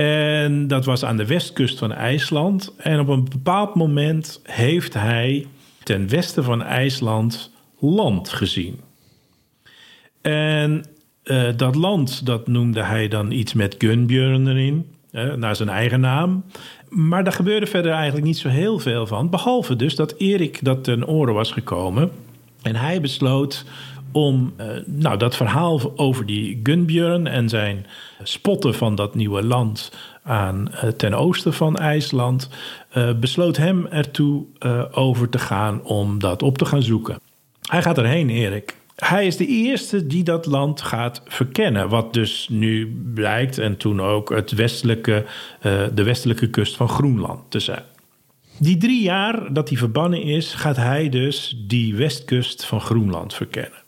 En 0.00 0.66
dat 0.66 0.84
was 0.84 1.04
aan 1.04 1.16
de 1.16 1.26
westkust 1.26 1.78
van 1.78 1.92
IJsland. 1.92 2.74
En 2.76 3.00
op 3.00 3.08
een 3.08 3.28
bepaald 3.30 3.74
moment 3.74 4.40
heeft 4.42 4.94
hij 4.94 5.46
ten 5.82 6.08
westen 6.08 6.44
van 6.44 6.62
IJsland 6.62 7.50
land 7.78 8.28
gezien. 8.28 8.80
En 10.20 10.84
eh, 11.22 11.48
dat 11.56 11.74
land, 11.74 12.26
dat 12.26 12.46
noemde 12.46 12.82
hij 12.82 13.08
dan 13.08 13.30
iets 13.30 13.52
met 13.52 13.74
Gunbjörn 13.78 14.48
erin, 14.48 14.86
naar 15.36 15.56
zijn 15.56 15.68
eigen 15.68 16.00
naam. 16.00 16.44
Maar 16.88 17.24
daar 17.24 17.32
gebeurde 17.32 17.66
verder 17.66 17.92
eigenlijk 17.92 18.26
niet 18.26 18.38
zo 18.38 18.48
heel 18.48 18.78
veel 18.78 19.06
van. 19.06 19.30
Behalve 19.30 19.76
dus 19.76 19.94
dat 19.94 20.14
Erik 20.18 20.64
dat 20.64 20.84
ten 20.84 21.06
oren 21.06 21.34
was 21.34 21.52
gekomen. 21.52 22.10
En 22.62 22.76
hij 22.76 23.00
besloot 23.00 23.64
om 24.12 24.52
eh, 24.56 24.66
nou, 24.86 25.16
dat 25.16 25.36
verhaal 25.36 25.92
over 25.96 26.26
die 26.26 26.60
Gunbjörn 26.62 27.26
en 27.26 27.48
zijn 27.48 27.86
spotten 28.22 28.74
van 28.74 28.94
dat 28.94 29.14
nieuwe 29.14 29.42
land 29.42 29.92
aan 30.22 30.72
eh, 30.72 30.88
ten 30.88 31.14
oosten 31.14 31.54
van 31.54 31.76
IJsland, 31.76 32.48
eh, 32.90 33.12
besloot 33.18 33.56
hem 33.56 33.86
ertoe 33.86 34.44
over 34.92 35.28
te 35.28 35.38
gaan 35.38 35.82
om 35.82 36.18
dat 36.18 36.42
op 36.42 36.58
te 36.58 36.64
gaan 36.64 36.82
zoeken. 36.82 37.20
Hij 37.68 37.82
gaat 37.82 37.98
erheen, 37.98 38.30
Erik. 38.30 38.78
Hij 38.96 39.26
is 39.26 39.36
de 39.36 39.46
eerste 39.46 40.06
die 40.06 40.24
dat 40.24 40.46
land 40.46 40.80
gaat 40.80 41.22
verkennen. 41.24 41.88
Wat 41.88 42.12
dus 42.12 42.48
nu 42.50 43.02
blijkt 43.14 43.58
en 43.58 43.76
toen 43.76 44.00
ook 44.00 44.30
het 44.30 44.50
westelijke, 44.50 45.24
de 45.94 46.02
westelijke 46.02 46.50
kust 46.50 46.76
van 46.76 46.88
Groenland 46.88 47.40
te 47.48 47.60
zijn. 47.60 47.82
Die 48.58 48.76
drie 48.76 49.02
jaar 49.02 49.52
dat 49.52 49.68
hij 49.68 49.78
verbannen 49.78 50.22
is, 50.22 50.54
gaat 50.54 50.76
hij 50.76 51.08
dus 51.08 51.56
die 51.66 51.94
westkust 51.94 52.64
van 52.64 52.80
Groenland 52.80 53.34
verkennen. 53.34 53.82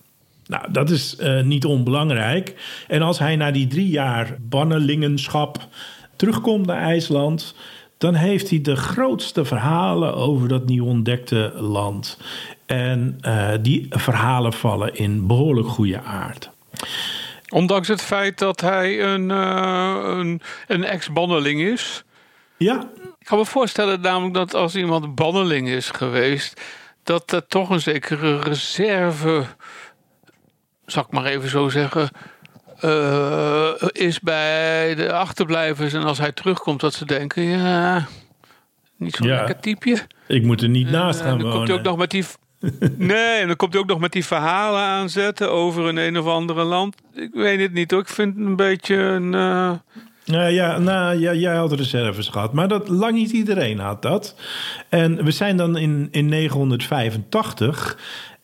Nou, 0.53 0.73
dat 0.73 0.91
is 0.91 1.17
eh, 1.17 1.43
niet 1.43 1.65
onbelangrijk. 1.65 2.55
En 2.89 3.03
als 3.03 3.19
hij 3.19 3.37
na 3.37 3.51
die 3.51 3.67
drie 3.67 3.89
jaar 3.89 4.37
bannelingенschap 4.41 5.69
terugkomt 6.17 6.67
naar 6.67 6.81
IJsland, 6.83 7.55
dan 7.99 8.15
heeft 8.15 8.51
hij 8.51 8.61
de 8.61 8.77
grootste 8.77 9.45
verhalen 9.45 10.15
over 10.15 10.49
dat 10.49 10.67
nieuw 10.67 10.87
ontdekte 10.87 11.53
land. 11.57 12.19
En 12.67 13.19
eh, 13.21 13.49
die 13.61 13.87
verhalen 13.91 14.53
vallen 14.53 14.95
in 14.95 15.27
behoorlijk 15.27 15.69
goede 15.69 16.01
aard. 16.03 16.51
Ondanks 17.49 17.89
het 17.89 18.03
feit 18.03 18.39
dat 18.39 18.61
hij 18.61 19.03
een, 19.05 19.31
eh, 19.31 19.97
een, 20.05 20.41
een 20.69 20.85
ex-banneling 20.85 21.61
is. 21.61 22.05
Ja, 22.57 22.91
Ik 23.19 23.27
kan 23.27 23.39
me 23.39 23.45
voorstellen 23.45 24.01
namelijk 24.01 24.35
dat 24.35 24.55
als 24.55 24.77
iemand 24.77 25.15
banneling 25.15 25.69
is 25.69 25.91
geweest... 25.91 26.61
dat 27.03 27.33
er 27.33 27.47
toch 27.47 27.71
een 27.71 27.81
zekere 27.81 28.41
reserve, 28.41 29.45
zal 30.93 31.03
ik 31.03 31.11
maar 31.11 31.25
even 31.25 31.49
zo 31.49 31.69
zeggen... 31.69 32.09
eh, 32.81 33.73
is 33.93 34.21
bij 34.21 34.95
de 34.95 35.13
achterblijvers. 35.13 35.93
En 35.93 36.03
als 36.05 36.19
hij 36.19 36.33
terugkomt 36.33 36.81
dat 36.81 36.95
ze 36.95 37.05
denken... 37.05 37.43
ja, 37.43 38.07
niet 38.97 39.15
zo'n 39.15 39.27
Ja. 39.27 39.37
lekker 39.37 39.61
typeje. 39.61 39.99
ik 40.27 40.43
moet 40.43 40.63
er 40.63 40.69
niet 40.69 40.91
naast 40.91 41.21
En 41.21 41.27
gaan 41.27 41.39
dan 41.39 41.51
komt 41.51 41.69
hij 41.69 41.77
ook 41.77 41.85
wonen. 41.85 41.85
nog 41.85 41.97
met 41.97 42.11
die... 42.11 42.25
Nee, 43.13 43.41
en 43.41 43.47
dan 43.47 43.57
komt 43.57 43.73
hij 43.73 43.83
ook 43.83 43.89
nog 43.89 43.99
met 43.99 44.13
die 44.13 44.25
verhalen 44.25 44.81
aanzetten 44.81 45.51
over 45.51 45.85
een 45.85 45.97
een 45.97 46.19
of 46.19 46.27
andere 46.27 46.63
land. 46.63 46.97
Ik 47.15 47.31
weet 47.33 47.61
het 47.61 47.73
niet 47.73 47.91
hoor. 47.91 48.01
Ik 48.01 48.09
vind 48.09 48.37
het 48.37 48.47
een 48.47 48.57
beetje 48.57 48.95
een... 48.97 49.35
eh, 49.35 49.71
Nou 50.25 50.49
ja, 50.51 50.79
nou, 50.79 51.19
ja, 51.19 51.33
jij 51.35 51.55
had 51.57 51.73
reserves 51.73 52.29
gehad, 52.29 52.53
maar 52.53 52.69
dat, 52.69 52.89
lang 52.89 53.13
niet 53.13 53.31
iedereen 53.31 53.79
had 53.79 54.03
dat. 54.03 54.35
En 54.89 55.25
we 55.25 55.31
zijn 55.31 55.57
dan 55.57 55.77
in, 55.77 56.09
in 56.11 56.27
985 56.29 57.97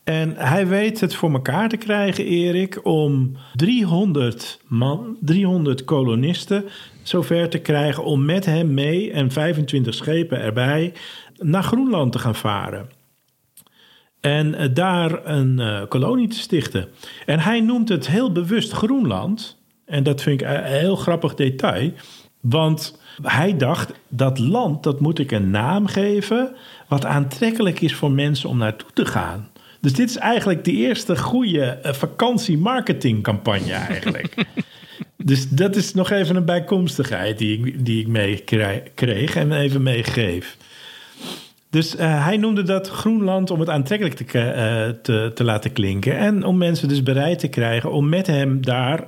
en 0.09 0.35
hij 0.37 0.67
weet 0.67 1.01
het 1.01 1.15
voor 1.15 1.33
elkaar 1.33 1.69
te 1.69 1.77
krijgen, 1.77 2.25
Erik, 2.25 2.85
om 2.85 3.37
300 3.55 4.61
man, 4.67 5.17
300 5.21 5.85
kolonisten 5.85 6.65
zover 7.03 7.49
te 7.49 7.59
krijgen 7.59 8.05
om 8.05 8.25
met 8.25 8.45
hem 8.45 8.75
mee 8.75 9.13
en 9.13 9.31
25 9.31 9.95
schepen 9.95 10.41
erbij 10.41 10.93
naar 11.37 11.63
Groenland 11.63 12.13
te 12.13 12.19
gaan 12.19 12.35
varen. 12.35 12.89
En 14.21 14.55
eh, 14.55 14.69
daar 14.75 15.27
een 15.27 15.59
eh, 15.61 15.83
kolonie 15.89 16.29
te 16.29 16.39
stichten. 16.39 16.89
En 17.27 17.41
hij 17.41 17.61
noemt 17.61 17.89
het 17.89 18.07
heel 18.07 18.33
bewust 18.33 18.73
Groenland. 18.73 19.59
En 19.85 20.03
dat 20.03 20.23
vind 20.23 20.41
ik 20.41 20.47
een 20.47 20.65
heel 20.65 20.97
grappig 20.97 21.35
detail. 21.35 21.93
Want 22.41 23.01
hij 23.23 23.57
dacht, 23.57 23.93
dat 24.09 24.39
land, 24.39 24.83
dat 24.83 25.01
moet 25.01 25.19
ik 25.19 25.31
een 25.31 25.51
naam 25.51 25.87
geven... 25.87 26.55
wat 26.89 27.05
aantrekkelijk 27.05 27.81
is 27.81 27.95
voor 27.95 28.11
mensen 28.11 28.49
om 28.49 28.59
naartoe 28.59 28.91
te 28.93 29.07
gaan. 29.07 29.49
Dus 29.81 29.93
dit 29.93 30.09
is 30.09 30.17
eigenlijk 30.17 30.65
de 30.65 30.73
eerste 30.73 31.17
goede 31.17 31.65
eh, 31.65 31.93
vakantiemarketingcampagne 31.93 33.73
eigenlijk. 33.73 34.35
dus 35.17 35.49
dat 35.49 35.77
is 35.77 35.95
nog 35.95 36.11
even 36.11 36.37
een 36.37 36.45
bijkomstigheid 36.45 37.39
die 37.39 37.59
ik, 37.59 37.85
die 37.85 38.01
ik 38.01 38.07
meekreeg 38.07 39.37
en 39.37 39.53
even 39.53 39.83
meegeef. 39.83 40.57
Dus 41.71 41.97
eh, 41.97 42.25
hij 42.25 42.37
noemde 42.37 42.63
dat 42.63 42.89
Groenland 42.89 43.51
om 43.51 43.61
het 43.61 43.69
aantrekkelijk 43.69 44.17
te, 44.17 44.41
eh, 44.41 44.89
te, 45.03 45.31
te 45.35 45.45
laten 45.45 45.73
klinken. 45.73 46.19
En 46.19 46.45
om 46.45 46.57
mensen 46.57 46.89
dus 46.89 47.03
bereid 47.03 47.39
te 47.39 47.49
krijgen 47.49 47.93
om 47.93 48.09
met 48.09 48.27
hem 48.27 48.65
daar 48.65 49.07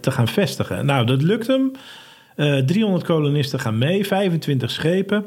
te 0.00 0.10
gaan 0.10 0.28
vestigen. 0.28 0.86
Nou, 0.86 1.06
dat 1.06 1.22
lukt 1.22 1.46
hem. 1.46 1.72
Eh 2.36 2.58
300 2.58 3.04
kolonisten 3.04 3.60
gaan 3.60 3.78
mee, 3.78 4.06
25 4.06 4.70
schepen. 4.70 5.26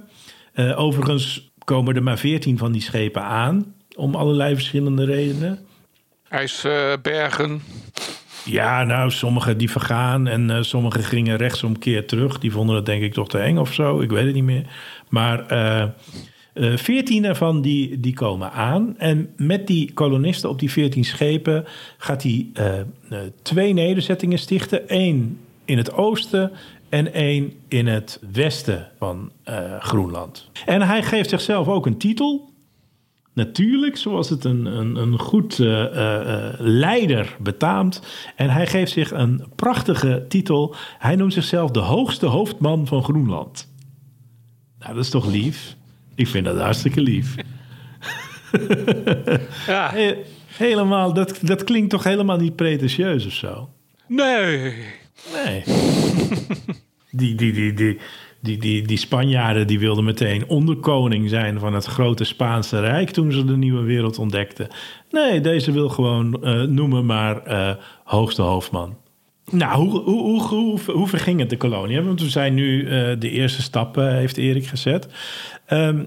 Overigens 0.76 1.52
komen 1.64 1.96
er 1.96 2.04
maar 2.04 2.18
14 2.18 2.58
van 2.58 2.72
die 2.72 2.82
schepen 2.82 3.24
aan. 3.24 3.76
Om 3.98 4.16
allerlei 4.16 4.54
verschillende 4.56 5.06
redenen. 5.06 5.60
ijsbergen. 6.30 7.62
Ja, 8.46 8.84
nou, 8.84 9.12
sommigen 9.12 9.58
die 9.58 9.72
vergaan 9.72 10.28
en 10.28 10.50
eh 10.50 10.62
sommigen 10.62 11.04
gingen 11.04 11.38
rechtsomkeer 11.38 12.06
terug. 12.08 12.40
Die 12.40 12.52
vonden 12.52 12.76
het 12.76 12.86
denk 12.86 13.02
ik 13.02 13.14
toch 13.14 13.30
te 13.30 13.38
eng 13.38 13.58
of 13.58 13.74
zo. 13.74 14.00
Ik 14.00 14.10
weet 14.10 14.26
het 14.26 14.34
niet 14.34 14.44
meer. 14.44 14.66
Maar 15.10 15.46
eh, 15.48 15.82
eh, 16.54 16.78
veertien 16.78 17.26
ervan 17.26 17.62
die, 17.62 18.00
die 18.00 18.14
komen 18.14 18.52
aan. 18.52 18.96
En 18.98 19.30
met 19.38 19.68
die 19.68 19.94
kolonisten 19.94 20.50
op 20.50 20.60
die 20.60 20.72
veertien 20.72 21.06
schepen 21.06 21.66
gaat 21.98 22.24
hij 22.24 22.50
eh, 22.54 22.80
eh, 22.80 22.86
twee 23.42 23.74
nederzettingen 23.74 24.40
stichten. 24.40 24.82
Eén 24.88 25.40
in 25.66 25.78
het 25.78 25.94
oosten 25.94 26.52
en 26.90 27.14
één 27.14 27.54
in 27.68 27.88
het 27.88 28.20
westen 28.32 28.88
van 29.00 29.32
eh, 29.44 29.80
Groenland. 29.80 30.50
En 30.66 30.82
hij 30.82 31.04
geeft 31.04 31.30
zichzelf 31.30 31.68
ook 31.68 31.86
een 31.86 31.98
titel. 31.98 32.56
Natuurlijk, 33.38 33.98
zoals 33.98 34.30
het 34.30 34.44
een, 34.44 34.66
een, 34.66 34.96
een 34.96 35.20
goed 35.20 35.60
eh, 35.60 35.84
eh, 35.84 36.48
eh, 36.50 36.54
leider 36.60 37.36
betaamt. 37.40 38.02
En 38.36 38.50
hij 38.50 38.68
geeft 38.68 38.92
zich 38.92 39.12
een 39.12 39.46
prachtige 39.56 40.26
titel. 40.28 40.76
Hij 40.98 41.16
noemt 41.16 41.34
zichzelf 41.34 41.72
de 41.72 41.80
hoogste 41.80 42.26
hoofdman 42.26 42.88
van 42.88 43.04
Groenland. 43.04 43.72
Nou, 44.80 44.94
dat 44.94 45.04
is 45.04 45.10
toch 45.10 45.28
lief? 45.28 45.76
Ik 46.16 46.28
vind 46.28 46.46
dat 46.46 46.60
hartstikke 46.60 47.02
lief. 47.02 47.36
Ja, 49.68 49.90
He- 49.92 50.24
helemaal, 50.46 51.14
dat, 51.14 51.40
dat 51.42 51.64
klinkt 51.64 51.90
toch 51.90 52.04
helemaal 52.04 52.38
niet 52.38 52.56
pretentieus 52.56 53.26
of 53.26 53.34
zo? 53.34 53.70
nee. 54.08 54.74
Nee. 55.34 55.64
die, 57.20 57.36
die, 57.36 57.54
die, 57.54 57.74
die, 57.74 57.98
Die, 58.48 58.58
die, 58.58 58.82
die 58.82 58.98
Spanjaarden 58.98 59.68
die 59.68 59.80
wilden 59.80 60.04
meteen 60.04 60.48
onderkoning 60.48 61.30
zijn 61.30 61.60
van 61.60 61.74
het 61.74 61.86
grote 61.86 62.24
Spaanse 62.24 62.80
Rijk 62.80 63.10
toen 63.10 63.32
ze 63.32 63.46
de 63.46 63.58
nieuwe 63.58 63.82
wereld 63.82 64.20
ontdekten. 64.20 64.68
Nee, 65.10 65.42
deze 65.42 65.72
wil 65.72 65.90
gewoon 65.90 66.44
eh, 66.44 66.62
noemen 66.62 67.06
maar 67.06 67.44
eh, 67.44 67.76
hoogste 68.04 68.42
hoofdman. 68.42 68.96
Nou, 69.52 69.90
hoe, 69.90 70.00
hoe, 70.00 70.42
hoe, 70.42 70.80
hoe, 70.92 71.08
verging 71.08 71.40
het 71.40 71.50
de 71.50 71.58
kolonie? 71.58 72.02
Want 72.02 72.22
we 72.22 72.30
zijn 72.30 72.54
nu 72.54 72.84
eh, 72.84 73.16
de 73.20 73.30
eerste 73.30 73.62
stappen, 73.62 74.16
heeft 74.16 74.38
Erik 74.38 74.68
gezet. 74.68 75.08
Ehm, 75.66 76.04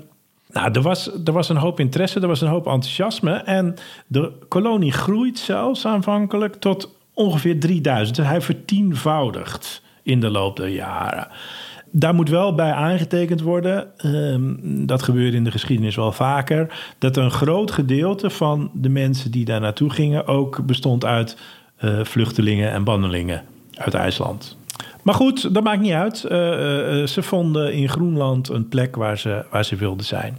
nou, 0.52 0.72
er 0.72 0.82
was, 0.82 1.10
er 1.24 1.32
was 1.32 1.48
een 1.48 1.56
hoop 1.56 1.80
interesse, 1.80 2.20
er 2.20 2.26
was 2.26 2.40
een 2.40 2.48
hoop 2.48 2.66
enthousiasme. 2.66 3.32
En 3.32 3.74
de 4.06 4.32
kolonie 4.48 4.92
groeit 4.92 5.38
zelfs 5.38 5.86
aanvankelijk 5.86 6.54
tot 6.54 6.94
ongeveer 7.14 7.60
3000. 7.60 8.16
Dus 8.16 8.26
hij 8.26 8.40
vertienvoudigt 8.40 9.82
in 10.02 10.20
de 10.20 10.30
loop 10.30 10.56
der 10.56 10.68
jaren. 10.68 11.28
Daar 11.92 12.14
moet 12.14 12.28
wel 12.28 12.54
bij 12.54 12.72
aangetekend 12.72 13.40
worden, 13.40 13.98
ehm, 13.98 14.54
dat 14.86 15.02
gebeurde 15.02 15.36
in 15.36 15.44
de 15.44 15.50
geschiedenis 15.50 15.96
wel 15.96 16.12
vaker, 16.12 16.94
dat 16.98 17.16
een 17.16 17.30
groot 17.30 17.70
gedeelte 17.70 18.30
van 18.30 18.70
de 18.74 18.88
mensen 18.88 19.30
die 19.30 19.44
daar 19.44 19.60
naartoe 19.60 19.90
gingen 19.90 20.26
ook 20.26 20.66
bestond 20.66 21.04
uit 21.04 21.36
eh, 21.76 22.04
vluchtelingen 22.04 22.70
en 22.70 22.84
bannelingen 22.84 23.42
uit 23.74 23.94
IJsland. 23.94 24.56
Maar 25.02 25.14
goed, 25.14 25.54
dat 25.54 25.62
maakt 25.62 25.80
niet 25.80 25.92
uit. 25.92 26.24
Eh, 26.24 27.00
eh, 27.00 27.06
ze 27.06 27.22
vonden 27.22 27.72
in 27.72 27.88
Groenland 27.88 28.48
een 28.48 28.68
plek 28.68 28.96
waar 28.96 29.18
ze, 29.18 29.44
waar 29.50 29.64
ze 29.64 29.76
wilden 29.76 30.06
zijn. 30.06 30.38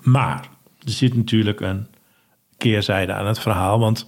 Maar 0.00 0.48
er 0.84 0.90
zit 0.90 1.14
natuurlijk 1.14 1.60
een 1.60 1.86
keerzijde 2.58 3.12
aan 3.12 3.26
het 3.26 3.38
verhaal. 3.38 3.78
Want 3.78 4.06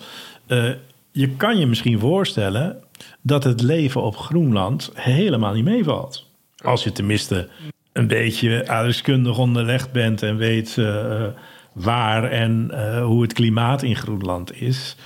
je 1.10 1.28
kan 1.36 1.58
je 1.58 1.66
misschien 1.66 1.98
voorstellen 1.98 2.82
dat 3.20 3.44
het 3.44 3.62
leven 3.62 4.02
op 4.02 4.16
Groenland 4.16 4.90
helemaal 4.94 5.52
niet 5.52 5.64
meevalt. 5.64 6.32
Als 6.64 6.84
je 6.84 6.92
tenminste 6.92 7.48
een 7.92 8.06
beetje 8.06 8.68
aardrijkskundig 8.68 9.38
onderlegd 9.38 9.92
bent 9.92 10.22
en 10.22 10.36
weet 10.36 10.78
eh, 10.78 11.26
waar 11.72 12.30
en 12.30 12.70
eh, 12.70 13.04
hoe 13.04 13.22
het 13.22 13.32
klimaat 13.32 13.82
in 13.82 13.96
Groenland 13.96 14.60
is, 14.60 14.96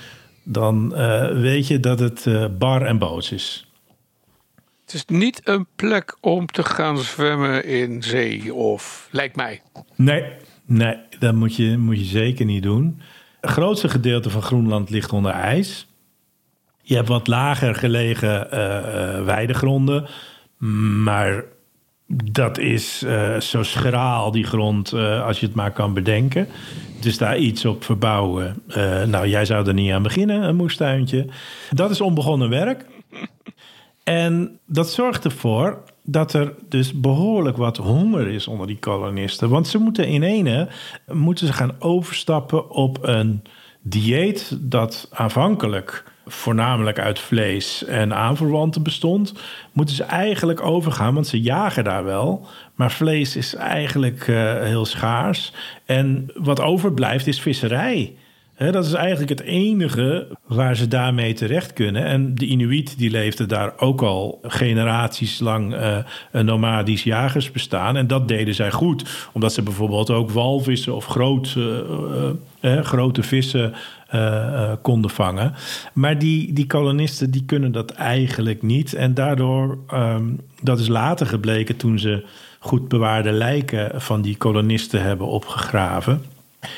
dan 0.43 0.95
eh, 0.95 1.31
weet 1.31 1.67
je 1.67 1.79
dat 1.79 1.99
het 1.99 2.27
bar 2.57 2.85
en 2.85 2.97
boos 2.97 3.31
is. 3.31 3.67
Het 4.81 4.93
is 4.93 5.05
niet 5.05 5.41
een 5.43 5.67
plek 5.75 6.17
om 6.21 6.45
te 6.45 6.63
gaan 6.63 6.97
zwemmen 6.97 7.65
in 7.65 8.03
zee 8.03 8.53
of 8.53 9.07
lijkt 9.11 9.35
mij. 9.35 9.61
Nee, 9.95 10.23
nee 10.65 10.97
dat 11.19 11.33
moet 11.33 11.55
je, 11.55 11.77
moet 11.77 11.99
je 11.99 12.05
zeker 12.05 12.45
niet 12.45 12.63
doen. 12.63 13.01
Het 13.41 13.49
grootste 13.49 13.89
gedeelte 13.89 14.29
van 14.29 14.41
Groenland 14.41 14.89
ligt 14.89 15.13
onder 15.13 15.31
ijs. 15.31 15.87
Je 16.81 16.95
hebt 16.95 17.07
wat 17.07 17.27
lager 17.27 17.75
gelegen 17.75 18.49
weidegronden. 19.25 20.09
Maar 21.03 21.43
dat 22.13 22.57
is 22.57 23.03
eh, 23.03 23.39
zo 23.39 23.63
schraal, 23.63 24.31
die 24.31 24.43
grond, 24.43 24.91
eh, 24.91 25.25
als 25.25 25.39
je 25.39 25.45
het 25.45 25.55
maar 25.55 25.71
kan 25.71 25.93
bedenken. 25.93 26.47
Dus 27.01 27.17
daar 27.17 27.37
iets 27.37 27.65
op 27.65 27.83
verbouwen. 27.83 28.61
Eh, 28.67 29.03
nou, 29.03 29.27
jij 29.27 29.45
zou 29.45 29.67
er 29.67 29.73
niet 29.73 29.91
aan 29.91 30.03
beginnen, 30.03 30.43
een 30.43 30.55
moestuintje. 30.55 31.25
Dat 31.71 31.89
is 31.89 32.01
onbegonnen 32.01 32.49
werk. 32.49 32.85
En 34.03 34.59
dat 34.65 34.91
zorgt 34.91 35.25
ervoor 35.25 35.83
dat 36.03 36.33
er 36.33 36.53
dus 36.69 36.99
behoorlijk 36.99 37.57
wat 37.57 37.77
honger 37.77 38.27
is 38.27 38.47
onder 38.47 38.67
die 38.67 38.79
kolonisten. 38.79 39.49
Want 39.49 39.67
ze 39.67 39.77
moeten 39.77 40.07
in 40.07 40.23
ene 40.23 40.67
moeten 41.07 41.47
ze 41.47 41.53
gaan 41.53 41.75
overstappen 41.79 42.69
op 42.69 42.97
een 43.01 43.43
dieet 43.81 44.57
dat 44.59 45.07
aanvankelijk 45.11 46.03
voornamelijk 46.29 46.99
uit 46.99 47.19
vlees 47.19 47.85
en 47.85 48.13
aanverwanten 48.13 48.83
bestond. 48.83 49.33
Moeten 49.71 49.95
ze 49.95 50.03
eigenlijk 50.03 50.61
overgaan, 50.61 51.13
want 51.13 51.27
ze 51.27 51.41
jagen 51.41 51.83
daar 51.83 52.03
wel. 52.03 52.47
Maar 52.75 52.91
vlees 52.91 53.35
is 53.35 53.55
eigenlijk 53.55 54.27
eh, 54.27 54.61
heel 54.61 54.85
schaars. 54.85 55.53
En 55.85 56.31
wat 56.35 56.61
overblijft 56.61 57.27
is 57.27 57.41
visserij. 57.41 58.13
Dat 58.71 58.85
is 58.85 58.93
eigenlijk 58.93 59.29
het 59.29 59.41
enige 59.41 60.27
waar 60.47 60.75
ze 60.75 60.87
daarmee 60.87 61.33
terecht 61.33 61.73
kunnen. 61.73 62.05
En 62.05 62.35
de 62.35 62.45
Inuit 62.45 62.97
die 62.97 63.09
leefden 63.09 63.47
daar 63.47 63.73
ook 63.77 64.01
al 64.01 64.39
generaties 64.41 65.39
lang 65.39 65.73
eh, 65.73 65.97
een 66.31 66.45
nomadisch 66.45 67.03
jagersbestaan. 67.03 67.97
En 67.97 68.07
dat 68.07 68.27
deden 68.27 68.55
zij 68.55 68.71
goed. 68.71 69.29
Omdat 69.33 69.53
ze 69.53 69.61
bijvoorbeeld 69.61 70.09
ook 70.09 70.31
walvissen 70.31 70.95
of 70.95 71.05
groot, 71.05 71.57
eh, 72.59 72.81
grote 72.81 73.23
vissen 73.23 73.73
eh, 74.09 74.71
eh, 74.71 74.77
konden 74.81 75.11
vangen. 75.11 75.53
Maar 75.93 76.19
die, 76.19 76.53
die 76.53 76.67
kolonisten 76.67 77.31
die 77.31 77.45
kunnen 77.45 77.71
dat 77.71 77.91
eigenlijk 77.91 78.61
niet. 78.61 78.93
En 78.93 79.13
daardoor, 79.13 79.77
ehm, 79.87 80.25
dat 80.61 80.79
is 80.79 80.87
later 80.87 81.27
gebleken 81.27 81.77
toen 81.77 81.99
ze 81.99 82.25
goed 82.59 82.87
bewaarde 82.87 83.31
lijken 83.31 84.01
van 84.01 84.21
die 84.21 84.37
kolonisten 84.37 85.01
hebben 85.01 85.27
opgegraven 85.27 86.21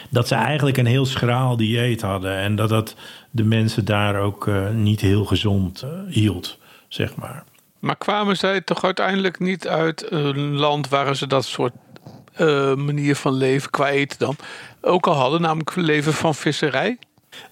dat 0.10 0.28
ze 0.28 0.36
eigenlijk 0.36 0.78
een 0.78 0.86
heel 0.86 1.06
schraal 1.06 1.58
dieet 1.58 2.02
hadden. 2.02 2.38
En 2.38 2.56
dat 2.56 2.70
dat 2.70 2.96
de 3.32 3.44
mensen 3.44 3.86
daar 3.86 4.15
ook 4.15 4.48
eh, 4.48 4.70
niet 4.70 5.02
heel 5.02 5.26
gezond 5.26 5.86
hield, 6.08 6.58
zeg 6.88 7.15
maar. 7.15 7.44
Maar 7.80 7.98
kwamen 7.98 8.38
zij 8.38 8.62
toch 8.62 8.84
uiteindelijk 8.84 9.39
niet 9.39 9.67
uit 9.67 10.12
een 10.12 10.56
land 10.56 10.89
waar 10.89 11.15
ze 11.15 11.28
dat 11.28 11.46
soort 11.46 11.74
eh, 12.34 12.76
manier 12.76 13.15
van 13.15 13.34
leven 13.34 13.70
qua 13.70 13.89
eten 13.89 14.20
dan 14.20 14.36
ook 14.82 15.08
al 15.08 15.13
hadden, 15.13 15.41
namelijk 15.41 15.76
leven 15.76 16.13
van 16.13 16.36
visserij? 16.36 16.98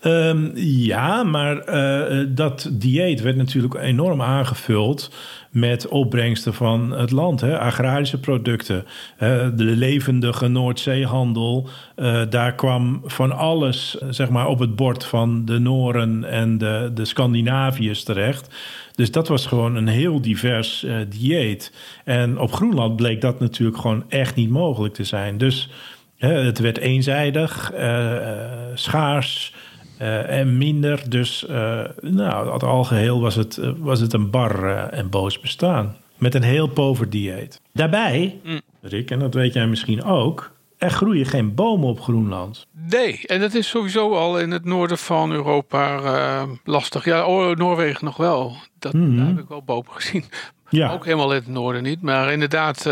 Ehm, 0.02 0.50
ja, 0.66 1.24
maar 1.24 1.58
eh, 1.58 2.26
dat 2.30 2.70
dieet 2.72 3.22
werd 3.22 3.36
natuurlijk 3.36 3.74
enorm 3.74 4.22
aangevuld 4.22 5.12
met 5.50 5.88
opbrengsten 5.88 6.54
van 6.54 6.92
het 6.92 7.12
land. 7.12 7.42
Hè? 7.42 7.60
Agrarische 7.60 8.20
producten, 8.20 8.86
eh, 9.18 9.48
de 9.56 9.64
levendige 9.64 10.48
Noordzeehandel. 10.48 11.70
eh, 11.96 12.22
daar 12.30 12.56
kwam 12.56 13.02
van 13.06 13.32
alles 13.32 13.98
eh, 13.98 14.08
zeg 14.12 14.30
maar, 14.30 14.48
op 14.48 14.60
het 14.60 14.76
bord 14.76 15.06
van 15.06 15.46
de 15.46 15.60
Nooren 15.60 16.24
en 16.24 16.58
de, 16.58 16.92
de 16.94 17.06
Scandinaviërs 17.06 18.04
terecht. 18.04 18.56
Dus 18.96 19.12
dat 19.12 19.28
was 19.28 19.46
gewoon 19.46 19.76
een 19.76 19.88
heel 19.88 20.22
divers 20.22 20.84
eh, 20.84 20.96
dieet. 21.10 21.74
En 22.04 22.40
op 22.40 22.52
Groenland 22.54 22.96
bleek 22.96 23.22
dat 23.22 23.40
natuurlijk 23.40 23.78
gewoon 23.78 24.04
echt 24.10 24.36
niet 24.36 24.50
mogelijk 24.50 24.94
te 24.94 25.04
zijn. 25.04 25.38
Dus 25.38 25.70
het 26.18 26.60
werd 26.60 26.78
eenzijdig, 26.78 27.72
eh, 27.72 28.16
eh, 28.16 28.50
schaars. 28.74 29.54
Eh, 30.00 30.40
en 30.40 30.58
minder. 30.58 31.10
Dus 31.10 31.46
eh, 31.46 31.82
nou, 32.02 32.54
het 32.54 32.64
algeheel 32.64 33.22
was 33.22 33.36
het, 33.36 33.58
eh, 33.58 33.72
was 33.78 34.00
het 34.00 34.14
een 34.14 34.30
bar 34.30 34.90
en 34.90 35.10
boos 35.10 35.40
bestaan. 35.40 35.96
Met 36.18 36.36
een 36.36 36.44
heel 36.44 36.68
pover 36.68 37.10
dieet. 37.10 37.62
Daarbij, 37.74 38.40
Rick, 38.82 39.12
en 39.12 39.20
dat 39.20 39.34
weet 39.34 39.54
jij 39.54 39.68
misschien 39.68 40.04
ook... 40.04 40.52
er 40.78 40.90
groeien 40.90 41.26
geen 41.26 41.56
bomen 41.56 41.90
op 41.90 42.02
Groenland. 42.02 42.68
Nee, 42.90 43.20
en 43.26 43.40
dat 43.40 43.54
is 43.54 43.70
sowieso 43.70 44.14
al 44.14 44.40
in 44.40 44.52
het 44.52 44.66
noorden 44.66 44.98
van 44.98 45.32
Europa 45.32 46.48
lastig. 46.64 47.06
Ja, 47.06 47.26
Noorwegen 47.54 48.06
nog 48.06 48.18
wel. 48.18 48.56
Dat, 48.80 48.92
Daar 48.92 49.26
heb 49.26 49.40
ik 49.40 49.48
wel 49.48 49.64
boven 49.64 49.94
gezien. 49.94 50.24
Ja, 50.70 50.92
Ook 50.92 51.06
helemaal 51.06 51.34
in 51.34 51.40
het 51.40 51.48
noorden 51.48 51.84
niet. 51.84 52.02
Maar 52.02 52.32
inderdaad, 52.32 52.90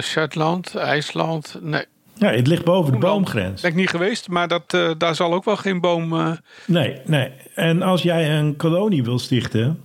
Shetland, 0.00 0.74
IJsland. 0.74 1.58
Nee, 1.60 1.84
ja 2.18 2.30
het 2.30 2.46
ligt 2.46 2.64
boven 2.64 2.92
de 2.92 2.98
boomgrens. 2.98 3.62
ben 3.62 3.70
ik 3.70 3.76
niet 3.76 3.90
geweest. 3.90 4.28
Maar 4.28 4.48
dat, 4.48 4.74
eh, 4.74 4.90
daar 4.98 5.14
zal 5.14 5.34
ook 5.34 5.44
wel 5.44 5.56
geen 5.56 5.80
boom... 5.80 6.12
eh, 6.12 6.30
Nee, 6.66 6.96
nee. 7.06 7.30
En 7.54 7.82
als 7.82 8.02
jij 8.02 8.38
een 8.38 8.56
kolonie 8.56 9.04
wil 9.04 9.18
stichten... 9.18 9.80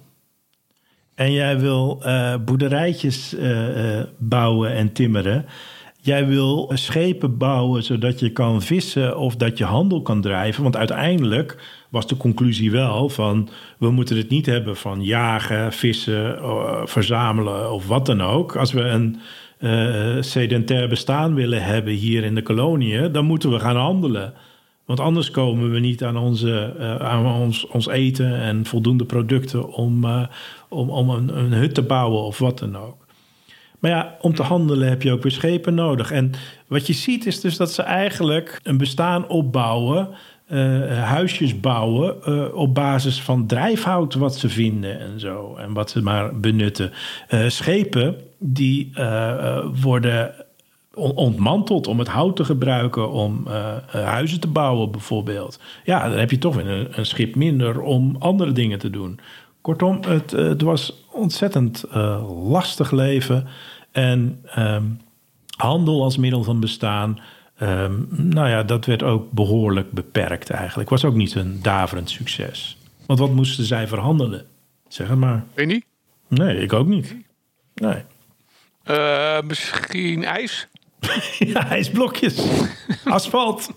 en 1.15 1.31
jij 1.31 1.59
wil 1.59 2.01
eh, 2.03 2.35
boerderijtjes 2.45 3.35
bouwen 4.17 4.73
en 4.73 4.93
timmeren... 4.93 5.45
jij 6.01 6.27
wil 6.27 6.71
schepen 6.73 7.37
bouwen 7.37 7.83
zodat 7.83 8.19
je 8.19 8.29
kan 8.31 8.61
vissen 8.61 9.17
of 9.17 9.35
dat 9.35 9.57
je 9.57 9.65
handel 9.65 10.01
kan 10.01 10.21
drijven... 10.21 10.63
want 10.63 10.77
uiteindelijk 10.77 11.63
was 11.89 12.07
de 12.07 12.17
conclusie 12.17 12.71
wel 12.71 13.09
van... 13.09 13.49
we 13.77 13.91
moeten 13.91 14.17
het 14.17 14.29
niet 14.29 14.45
hebben 14.45 14.77
van 14.77 15.03
jagen, 15.03 15.73
vissen, 15.73 16.39
verzamelen 16.83 17.71
of 17.71 17.87
wat 17.87 18.05
dan 18.05 18.21
ook. 18.21 18.55
Als 18.55 18.71
we 18.71 18.81
een 18.81 19.19
eh, 19.63 20.21
sedentair 20.21 20.87
bestaan 20.87 21.33
willen 21.33 21.63
hebben 21.63 21.93
hier 21.93 22.23
in 22.23 22.35
de 22.35 22.41
koloniën... 22.41 23.11
dan 23.11 23.25
moeten 23.25 23.51
we 23.51 23.59
gaan 23.59 23.75
handelen... 23.75 24.33
Want 24.85 24.99
anders 24.99 25.31
komen 25.31 25.71
we 25.71 25.79
niet 25.79 26.03
aan, 26.03 26.17
onze, 26.17 26.75
eh, 26.79 26.95
aan 26.95 27.25
ons, 27.41 27.67
ons 27.67 27.87
eten 27.87 28.39
en 28.39 28.65
voldoende 28.65 29.05
producten 29.05 29.73
om, 29.73 30.03
eh, 30.03 30.25
om, 30.69 30.89
om 30.89 31.09
een, 31.09 31.37
een 31.37 31.53
hut 31.53 31.73
te 31.73 31.81
bouwen 31.81 32.23
of 32.23 32.37
wat 32.37 32.59
dan 32.59 32.77
ook. 32.77 33.05
Maar 33.79 33.91
ja, 33.91 34.17
om 34.21 34.35
te 34.35 34.43
handelen 34.43 34.89
heb 34.89 35.01
je 35.01 35.11
ook 35.11 35.23
weer 35.23 35.31
schepen 35.31 35.73
nodig. 35.73 36.11
En 36.11 36.31
wat 36.67 36.87
je 36.87 36.93
ziet 36.93 37.25
is 37.25 37.41
dus 37.41 37.57
dat 37.57 37.71
ze 37.71 37.81
eigenlijk 37.81 38.59
een 38.63 38.77
bestaan 38.77 39.27
opbouwen, 39.27 40.09
eh, 40.53 41.03
huisjes 41.03 41.59
bouwen 41.59 42.23
eh, 42.23 42.55
op 42.55 42.73
basis 42.73 43.21
van 43.21 43.45
drijfhout 43.47 44.13
wat 44.13 44.35
ze 44.35 44.49
vinden 44.49 44.99
en 44.99 45.19
zo. 45.19 45.55
En 45.55 45.73
wat 45.73 45.89
ze 45.89 46.01
maar 46.01 46.39
benutten. 46.39 46.91
Eh, 47.27 47.47
schepen 47.47 48.15
die 48.39 48.91
eh, 48.93 49.29
eh, 49.57 49.65
worden 49.81 50.33
on- 50.93 51.15
ontmanteld 51.15 51.87
om 51.87 51.99
het 51.99 52.07
hout 52.07 52.35
te 52.35 52.45
gebruiken 52.45 53.11
om 53.11 53.47
eh, 53.47 53.75
eh, 53.91 54.05
huizen 54.05 54.39
te 54.39 54.47
bouwen 54.47 54.91
bijvoorbeeld. 54.91 55.59
Ja, 55.83 56.09
dan 56.09 56.17
heb 56.17 56.31
je 56.31 56.37
toch 56.37 56.55
weer 56.55 56.97
een, 56.97 57.05
schip 57.05 57.35
minder 57.35 57.81
om 57.81 58.15
andere 58.19 58.51
dingen 58.51 58.79
te 58.79 58.89
doen. 58.89 59.19
Kortom, 59.61 59.99
het, 60.07 60.33
eh, 60.33 60.43
het 60.47 60.61
was 60.61 61.03
ontzettend 61.11 61.83
eh, 61.83 62.23
lastig 62.49 62.91
leven. 62.91 63.47
En 63.91 64.39
ehm, 64.45 64.83
handel 65.57 66.03
als 66.03 66.17
middel 66.17 66.43
van 66.43 66.59
bestaan, 66.59 67.19
ehm, 67.67 67.93
nou 68.09 68.49
ja, 68.49 68.63
dat 68.63 68.85
werd 68.85 69.03
ook 69.03 69.31
behoorlijk 69.31 69.91
beperkt 69.91 70.49
eigenlijk. 70.49 70.89
Was 70.89 71.05
ook 71.05 71.15
niet 71.15 71.35
een 71.35 71.59
daverend 71.61 72.09
succes. 72.09 72.77
Want 73.05 73.19
wat 73.19 73.31
moesten 73.31 73.63
zij 73.65 73.87
verhandelen? 73.87 74.45
Zeg 74.87 75.15
maar. 75.15 75.43
Weet 75.53 75.67
niet? 75.67 75.85
Nee, 76.27 76.57
ik 76.57 76.73
ook 76.73 76.87
niet. 76.87 77.15
Nee. 77.75 78.03
Eh, 78.83 79.41
misschien 79.41 80.23
ijs? 80.23 80.67
Ja, 81.39 81.69
ijsblokjes. 81.69 82.47
Asfalt. 83.05 83.69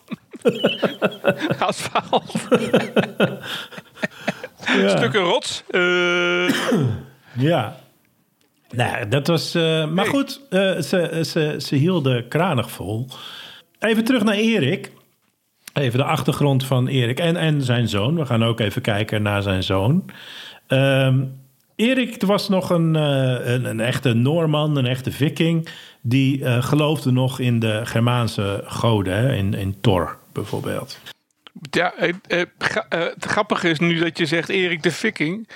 Asfalt? 1.59 2.33
Ja. 4.77 4.88
Stukken 4.96 5.20
rots? 5.20 5.62
Eh, 5.70 6.49
Ja. 7.38 7.77
Nou, 8.70 9.09
dat 9.09 9.27
was. 9.27 9.55
eh, 9.55 9.62
maar 9.62 10.05
Nee. 10.05 10.07
goed, 10.14 10.40
ze, 10.51 11.20
ze, 11.27 11.55
ze 11.59 11.75
hielden 11.77 12.29
kranig 12.29 12.70
vol. 12.70 13.09
Even 13.79 14.05
terug 14.05 14.23
naar 14.23 14.35
Erik. 14.35 14.91
Even 15.73 15.99
de 15.99 16.05
achtergrond 16.05 16.65
van 16.65 16.87
Erik 16.87 17.21
en, 17.21 17.37
en 17.37 17.62
zijn 17.62 17.89
zoon. 17.89 18.17
We 18.17 18.27
gaan 18.27 18.45
ook 18.45 18.61
even 18.61 18.83
kijken 18.83 19.23
naar 19.23 19.43
zijn 19.43 19.62
zoon. 19.62 20.05
Ehm, 20.67 21.25
Erik 21.77 22.23
was 22.23 22.49
nog 22.49 22.71
een, 22.71 22.97
eh, 22.97 23.53
een, 23.53 23.65
een 23.65 23.81
echte 23.81 24.12
Noorman, 24.12 24.77
een 24.77 24.87
echte 24.87 25.12
viking. 25.12 25.69
Die 26.01 26.45
eh, 26.45 26.62
geloofde 26.62 27.12
nog 27.12 27.39
in 27.39 27.59
de 27.59 27.81
Germaanse 27.85 28.65
goden, 28.67 29.17
hè, 29.17 29.35
in, 29.35 29.55
in 29.55 29.77
Thor 29.81 30.19
bijvoorbeeld. 30.33 30.99
ja, 31.71 31.95
eh, 31.95 32.45
het 32.89 33.25
grappige 33.25 33.69
is 33.69 33.79
nu 33.79 33.99
dat 33.99 34.19
je 34.19 34.27
zegt 34.27 34.49
Erik 34.49 34.83
de 34.83 34.91
Viking. 34.91 35.49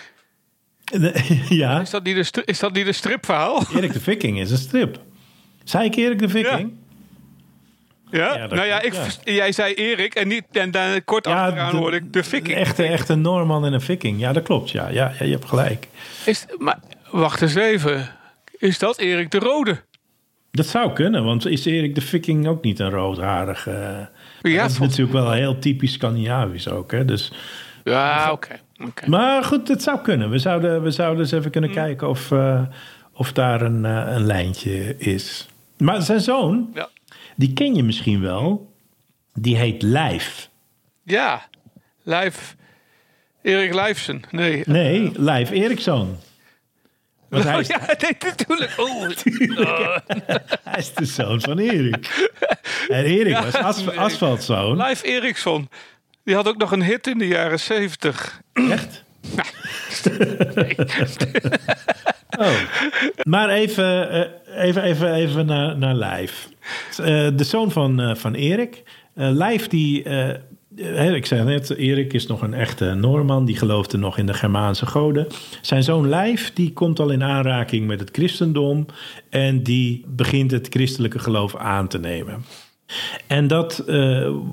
ja, 1.48 1.80
Is 1.80 1.90
dat 1.90 2.04
niet 2.04 2.16
een, 2.16 2.44
is 2.44 2.58
dat 2.58 2.72
niet 2.72 2.86
een 2.86 2.94
stripverhaal? 2.94 3.62
Erik 3.74 3.92
de 3.92 4.00
Viking 4.00 4.40
is 4.40 4.50
een 4.50 4.58
strip. 4.58 5.00
Zei 5.64 5.84
ik 5.84 5.96
Erik 5.96 6.18
de 6.18 6.28
Viking? 6.28 6.72
Ja, 8.10 8.36
Ja, 8.36 8.46
nou 8.46 8.66
ja, 8.66 8.80
ik, 8.82 8.92
ja. 8.94 9.32
jij 9.32 9.52
zei 9.52 9.74
Erik 9.74 10.14
en, 10.14 10.28
niet, 10.28 10.44
en 10.52 10.70
dan 10.70 11.04
kort 11.04 11.26
achteraan 11.26 11.76
hoorde 11.76 11.96
ik 11.96 12.12
de 12.12 12.22
Viking. 12.24 12.56
Een 12.56 12.62
echte, 12.62 12.82
echte 12.84 13.14
Noorman 13.14 13.64
en 13.64 13.72
een 13.72 13.80
viking. 13.80 14.20
Ja, 14.20 14.32
dat 14.32 14.42
klopt. 14.42 14.70
Ja, 14.70 14.88
ja, 14.88 15.12
ja 15.18 15.24
je 15.24 15.32
hebt 15.32 15.44
gelijk. 15.48 15.88
Is, 16.26 16.46
maar 16.58 16.78
wacht 17.10 17.42
eens 17.42 17.54
even. 17.54 18.08
Is 18.58 18.78
dat 18.78 18.98
Erik 18.98 19.30
de 19.30 19.38
Rode? 19.38 19.80
Dat 20.50 20.66
zou 20.66 20.92
kunnen, 20.92 21.24
want 21.24 21.46
is 21.46 21.64
Erik 21.64 21.94
de 21.94 22.00
Viking 22.00 22.46
ook 22.46 22.62
niet 22.62 22.78
een 22.78 22.90
roodharige... 22.90 24.08
Ja, 24.42 24.62
dat 24.62 24.70
is 24.70 24.78
natuurlijk 24.78 25.12
wel 25.12 25.30
heel 25.32 25.58
typisch 25.58 25.92
Scandinavisch 25.92 26.68
ook. 26.68 26.92
Hè? 26.92 27.04
Dus, 27.04 27.32
ja 27.84 28.32
oké. 28.32 28.56
maar 29.06 29.44
goed, 29.44 29.68
het 29.68 29.82
zou 29.82 29.98
kunnen. 30.00 30.30
We 30.30 30.38
zouden, 30.38 30.82
we 30.82 30.90
zouden 30.90 31.20
eens 31.22 31.32
even 31.32 31.44
Mm. 31.44 31.50
kunnen 31.50 31.70
kijken 31.70 32.08
of, 32.08 32.30
eh, 32.32 32.62
of 33.12 33.32
daar 33.32 33.60
een, 33.62 33.84
eh, 33.84 34.04
een 34.14 34.26
lijntje 34.26 34.94
is. 34.98 35.48
Maar 35.78 36.02
zijn 36.02 36.20
zoon, 36.20 36.70
Ja. 36.74 36.88
Die 37.36 37.52
ken 37.52 37.74
je 37.74 37.82
misschien 37.82 38.20
wel. 38.20 38.72
Die 39.34 39.56
heet 39.56 39.82
Lijf. 39.82 40.48
Ja, 41.04 41.48
Lijf. 42.02 42.56
Erik 43.42 43.74
Lijfsen. 43.74 44.22
Nee. 44.30 44.62
Nee, 44.66 45.12
Lijf 45.16 45.50
Eriksson. 45.50 46.16
Want 47.28 47.44
hij 47.44 47.54
Oh, 47.54 47.60
is, 47.60 47.66
ja, 47.66 47.80
nee, 48.00 48.16
natuurlijk. 48.20 48.78
Oh. 48.78 49.02
hij 50.70 50.78
is 50.78 50.94
de 50.94 51.04
zoon 51.04 51.40
van 51.40 51.58
Erik. 51.58 52.28
En 52.88 53.04
Erik 53.04 53.32
Ja, 53.32 53.42
was 53.44 53.54
as, 53.54 53.84
nee. 53.84 53.98
asfaltzoon. 54.00 54.76
Lijf 54.76 55.02
Eriksson. 55.02 55.68
Die 56.24 56.34
had 56.34 56.48
ook 56.48 56.56
nog 56.56 56.72
een 56.72 56.82
hit 56.82 57.06
in 57.06 57.18
de 57.18 57.26
jaren 57.26 57.60
zeventig. 57.60 58.40
Echt? 58.52 59.04
Oh. 62.38 62.52
Maar 63.22 63.48
even, 63.48 64.10
eh, 64.10 64.64
even, 64.66 64.82
even, 64.82 65.14
even 65.14 65.46
naar, 65.46 65.78
naar 65.78 65.94
Lijf. 65.94 66.48
Eh, 66.96 67.26
de 67.36 67.44
zoon 67.44 67.70
van, 67.70 68.00
eh, 68.00 68.14
van 68.14 68.34
Erik. 68.34 68.82
Lijf 69.14 69.68
die... 69.68 70.02
ik 71.14 71.26
zei 71.26 71.44
net, 71.44 71.70
Erik 71.70 72.12
is 72.12 72.26
nog 72.26 72.42
een 72.42 72.54
echte 72.54 72.94
Noorman. 72.94 73.44
Die 73.44 73.56
geloofde 73.56 73.98
nog 73.98 74.18
in 74.18 74.26
de 74.26 74.34
Germaanse 74.34 74.86
goden. 74.86 75.26
Zijn 75.60 75.82
zoon 75.82 76.08
Lijf 76.08 76.52
die 76.52 76.72
komt 76.72 77.00
al 77.00 77.10
in 77.10 77.22
aanraking 77.22 77.86
met 77.86 78.00
het 78.00 78.10
christendom. 78.12 78.86
En 79.30 79.62
die 79.62 80.04
begint 80.08 80.50
het 80.50 80.66
christelijke 80.70 81.18
geloof 81.18 81.56
aan 81.56 81.88
te 81.88 81.98
nemen. 81.98 82.44
En 83.26 83.46
dat 83.46 83.84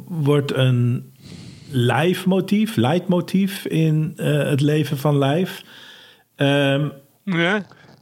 wordt 0.08 0.54
een 0.56 1.12
lijfmotief, 1.70 2.76
leidmotief 2.76 3.66
in 3.66 4.13
het 4.16 4.62
leven 4.62 4.98
van 4.98 5.18
Lijf. 5.18 5.63
Ehm, 6.36 6.88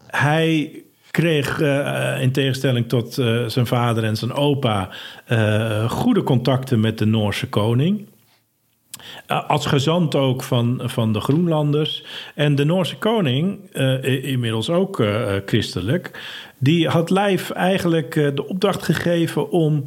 Hij 0.08 0.84
kreeg 1.12 1.62
eh, 1.62 2.22
in 2.22 2.32
tegenstelling 2.32 2.90
tot 2.90 3.18
eh, 3.18 3.46
zijn 3.46 3.68
vader 3.68 4.04
en 4.04 4.16
zijn 4.16 4.34
opa 4.34 4.90
eh, 5.26 5.90
goede 5.90 6.24
contacten 6.24 6.80
met 6.80 6.98
de 6.98 7.06
Noorse 7.06 7.48
koning. 7.48 8.08
Als 9.28 9.66
gezant 9.66 10.16
ook 10.16 10.44
van, 10.44 10.82
van 10.84 11.14
de 11.14 11.20
Groenlanders. 11.20 12.04
En 12.36 12.56
de 12.56 12.66
Noorse 12.66 12.98
koning, 12.98 13.74
inmiddels 14.24 14.70
ook 14.70 15.04
christelijk, 15.46 16.20
die 16.58 16.88
had 16.88 17.10
Lijf 17.10 17.50
eigenlijk 17.50 18.14
de 18.14 18.48
opdracht 18.48 18.84
gegeven 18.84 19.52
om 19.52 19.84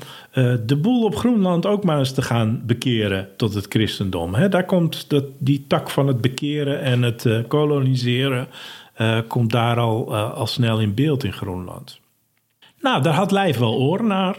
de 0.66 0.78
boel 0.80 1.04
op 1.04 1.16
Groenland 1.16 1.66
ook 1.66 1.84
maar 1.84 1.98
eens 1.98 2.12
te 2.12 2.22
gaan 2.22 2.62
bekeren 2.66 3.28
tot 3.36 3.54
het 3.54 3.66
christendom. 3.68 4.50
Daar 4.50 4.64
komt 4.64 5.10
dat, 5.10 5.24
die 5.38 5.64
tak 5.68 5.90
van 5.90 6.06
het 6.06 6.20
bekeren 6.20 6.80
en 6.80 7.02
het 7.02 7.26
koloniseren, 7.48 8.48
eh, 8.98 9.18
komt 9.28 9.50
daar 9.50 9.78
al, 9.78 10.14
eh, 10.14 10.32
al 10.32 10.46
snel 10.46 10.80
in 10.80 10.94
beeld 10.94 11.24
in 11.24 11.32
Groenland. 11.32 12.00
Nou, 12.80 13.02
daar 13.02 13.14
had 13.14 13.30
Lijf 13.30 13.58
wel 13.58 13.74
oor 13.74 14.04
naar. 14.04 14.36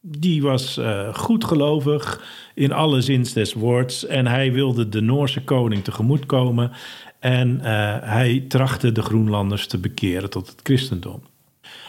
Die 0.00 0.42
was 0.42 0.76
eh 0.76 1.14
goed 1.14 1.44
gelovig 1.44 2.20
in 2.54 2.72
alle 2.72 3.00
zins 3.00 3.32
des 3.32 3.52
woords. 3.52 4.06
En 4.06 4.26
hij 4.26 4.52
wilde 4.52 4.88
de 4.88 5.00
Noorse 5.00 5.44
koning 5.44 5.84
tegemoetkomen. 5.84 6.72
En 7.18 7.60
hij 8.04 8.44
trachtte 8.48 8.92
de 8.92 9.02
Groenlanders 9.02 9.66
te 9.66 9.78
bekeren 9.78 10.30
tot 10.30 10.46
het 10.46 10.60
christendom. 10.62 11.22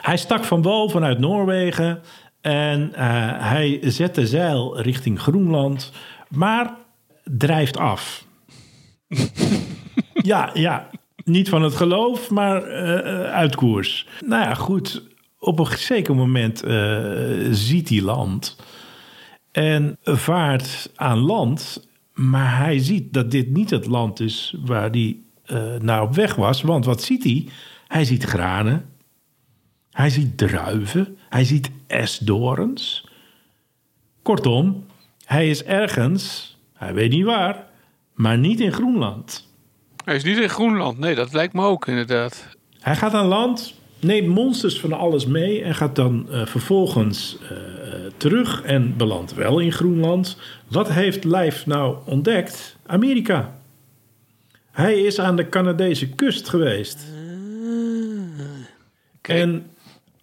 Hij 0.02 0.18
stak 0.18 0.44
van 0.44 0.62
wal 0.62 0.90
vanuit 0.90 1.20
Noorwegen. 1.20 2.02
En 2.42 2.92
hij 3.40 3.80
zette 3.82 4.28
zeil 4.28 4.82
richting 4.82 5.20
Groenland. 5.20 5.92
Maar 6.30 6.76
drijft 7.24 7.78
af. 7.78 8.26
ja, 10.32 10.50
ja. 10.54 10.90
Niet 11.24 11.50
van 11.50 11.62
het 11.62 11.76
geloof, 11.76 12.30
maar 12.30 12.64
eh, 12.64 12.98
eh, 12.98 13.32
uit 13.32 13.56
koers. 13.56 14.08
Nou 14.26 14.44
ja, 14.44 14.54
goed. 14.54 15.04
Op 15.40 15.60
een 15.60 15.78
zeker 15.78 16.16
moment 16.16 16.64
eh, 16.64 17.52
ziet 17.52 17.90
hij 17.90 18.02
land. 18.02 18.58
En 19.52 19.98
vaart 20.04 20.92
aan 20.96 21.18
land. 21.18 21.88
Maar 22.14 22.58
hij 22.58 22.80
ziet 22.80 23.14
dat 23.14 23.32
dit 23.32 23.50
niet 23.50 23.70
het 23.70 23.86
land 23.86 24.20
is 24.20 24.56
waar 24.66 24.90
hij 24.90 25.18
naar 25.80 26.02
op 26.02 26.16
weg 26.16 26.36
was. 26.36 26.62
Want 26.62 26.86
wat 26.86 27.04
ziet 27.04 27.24
hij? 27.24 27.48
Hij 27.88 28.06
ziet 28.06 28.24
granen. 28.24 28.86
Hij 29.92 30.10
ziet 30.10 30.38
druiven. 30.38 31.18
Hij 31.30 31.44
ziet 31.44 31.72
esdorens. 31.88 33.08
Kortom, 34.24 34.86
hij 35.26 35.50
is 35.50 35.64
ergens, 35.64 36.58
hij 36.74 36.94
weet 36.94 37.12
niet 37.12 37.26
waar, 37.26 37.68
maar 38.14 38.38
niet 38.38 38.60
in 38.60 38.72
Groenland. 38.72 39.53
Hij 40.04 40.16
is 40.16 40.24
niet 40.24 40.38
in 40.38 40.50
Groenland. 40.50 40.98
Nee, 41.00 41.16
dat 41.16 41.34
lijkt 41.34 41.54
me 41.54 41.66
ook 41.66 41.88
inderdaad. 41.88 42.48
Hij 42.80 42.96
gaat 42.96 43.14
aan 43.14 43.26
land, 43.26 43.74
neemt 44.00 44.28
monsters 44.28 44.80
van 44.80 44.94
alles 44.94 45.26
mee 45.26 45.64
en 45.64 45.76
gaat 45.76 45.96
dan 45.96 46.28
eh, 46.32 46.46
vervolgens 46.46 47.38
eh, 47.50 47.58
terug 48.18 48.62
en 48.62 48.98
belandt 48.98 49.34
wel 49.34 49.60
in 49.60 49.72
Groenland. 49.72 50.38
Wat 50.68 50.92
heeft 50.92 51.24
Lijf 51.24 51.66
nou 51.66 51.98
ontdekt? 52.06 52.78
Amerika. 52.86 53.56
Hij 54.72 55.02
is 55.02 55.20
aan 55.20 55.36
de 55.36 55.50
Canadese 55.50 56.10
kust 56.10 56.50
geweest. 56.50 57.06
En 59.22 59.66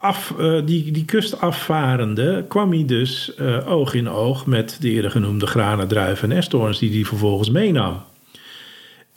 af, 0.00 0.34
eh, 0.38 0.60
die, 0.64 0.92
die 0.92 1.04
kust 1.04 1.40
afvarende 1.40 2.44
kwam 2.48 2.70
hij 2.72 2.84
dus 2.84 3.34
eh, 3.34 3.70
oog 3.70 3.94
in 3.94 4.08
oog 4.08 4.46
met 4.46 4.76
de 4.80 4.90
eerder 4.90 5.10
genoemde 5.10 5.46
granen, 5.46 5.88
druiven 5.88 6.30
en 6.30 6.36
esdoorns 6.36 6.78
die 6.78 6.90
hij 6.92 7.04
vervolgens 7.04 7.50
meenam. 7.50 8.02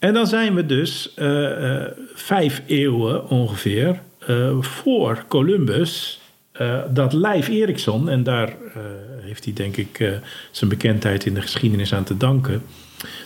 En 0.04 0.14
dan 0.14 0.28
zijn 0.28 0.56
we 0.56 0.66
dus 0.66 1.14
eh, 1.16 1.82
eh, 1.82 1.92
vijf 2.14 2.62
eeuwen 2.68 3.30
ongeveer 3.30 4.02
eh, 4.18 4.58
voor 4.60 5.26
Columbus. 5.28 6.22
dat 6.90 7.14
Lijf 7.14 7.48
Eriksson, 7.48 8.10
en 8.10 8.24
daar 8.24 8.56
heeft 9.22 9.44
hij 9.44 9.54
denk 9.54 9.78
ik 9.78 10.20
zijn 10.52 10.70
bekendheid 10.70 11.26
in 11.26 11.34
de 11.34 11.42
geschiedenis 11.42 11.94
aan 11.94 12.04
te 12.04 12.18
danken, 12.18 12.64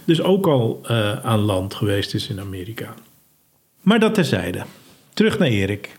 dus 0.05 0.21
ook 0.21 0.47
al 0.47 0.87
aan 1.23 1.39
land 1.39 1.73
geweest 1.73 2.13
is 2.13 2.29
in 2.29 2.39
Amerika. 2.39 2.93
Maar 3.81 3.99
dat 3.99 4.13
terzijde. 4.13 4.63
Terug 5.13 5.39
naar 5.39 5.47
Erik. 5.47 5.97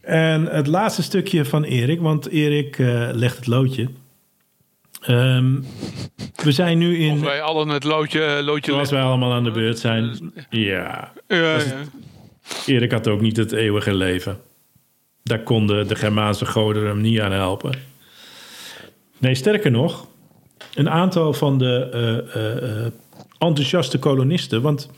En 0.00 0.46
het 0.46 0.66
laatste 0.66 1.02
stukje 1.02 1.44
van 1.44 1.64
Erik, 1.64 2.00
want 2.00 2.28
Erik 2.28 2.78
eh, 2.78 3.08
legt 3.12 3.36
het 3.36 3.46
loodje. 3.46 3.88
Ehm, 5.06 5.60
we 6.42 6.52
zijn 6.52 6.78
nu 6.78 6.96
in. 6.96 7.12
Of 7.12 7.20
wij 7.20 7.42
allen 7.42 7.68
het 7.68 7.84
loodje, 7.84 8.42
loodje 8.42 8.72
Zoals 8.72 8.90
wij 8.90 9.02
allemaal 9.02 9.32
aan 9.32 9.44
de 9.44 9.50
beurt 9.50 9.78
zijn. 9.78 10.32
Ja, 10.50 11.12
Ja, 11.28 11.58
ja. 11.58 11.60
Erik 12.66 12.92
had 12.92 13.08
ook 13.08 13.20
niet 13.20 13.36
het 13.36 13.52
eeuwige 13.52 13.94
leven. 13.94 14.40
Daar 15.22 15.42
konden 15.42 15.88
de 15.88 15.96
Germaanse 15.96 16.46
goden 16.46 16.86
hem 16.86 17.00
niet 17.00 17.20
aan 17.20 17.32
helpen. 17.32 17.78
Nee, 19.18 19.34
sterker 19.34 19.70
nog, 19.70 20.06
een 20.74 20.90
aantal 20.90 21.32
van 21.32 21.58
de 21.58 21.88
eh, 21.92 22.36
eh, 22.36 22.86
eh, 22.86 22.92
enthousiaste 23.38 23.98
kolonisten. 23.98 24.62
Want 24.62 24.90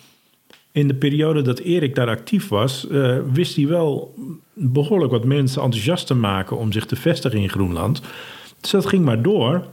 in 0.76 0.88
de 0.88 0.94
periode 0.94 1.42
dat 1.42 1.58
Erik 1.58 1.94
daar 1.94 2.08
actief 2.08 2.48
was, 2.48 2.88
eh, 2.88 3.18
wist 3.32 3.56
hij 3.56 3.66
wel 3.66 4.14
behoorlijk 4.52 5.12
wat 5.12 5.24
mensen 5.24 5.62
enthousiast 5.62 6.06
te 6.06 6.14
maken 6.14 6.56
om 6.56 6.72
zich 6.72 6.86
te 6.86 6.96
vestigen 6.96 7.38
in 7.38 7.48
Groenland. 7.48 8.02
Dus 8.60 8.70
dat 8.70 8.86
ging 8.86 9.04
maar 9.04 9.22
door. 9.22 9.66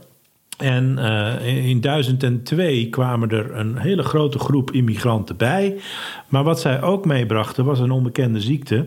En 0.56 0.98
eh, 0.98 1.68
in 1.68 1.80
1002 1.80 2.88
kwamen 2.90 3.30
er 3.30 3.56
een 3.56 3.78
hele 3.78 4.02
grote 4.02 4.38
groep 4.38 4.70
immigranten 4.70 5.36
bij. 5.36 5.80
Maar 6.28 6.44
wat 6.44 6.60
zij 6.60 6.82
ook 6.82 7.04
meebrachten 7.04 7.64
was 7.64 7.78
een 7.78 7.90
onbekende 7.90 8.40
ziekte 8.40 8.86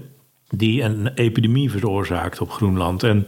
die 0.49 0.81
een 0.81 1.07
epidemie 1.07 1.71
veroorzaakte 1.71 2.43
op 2.43 2.51
Groenland. 2.51 3.03
En 3.03 3.27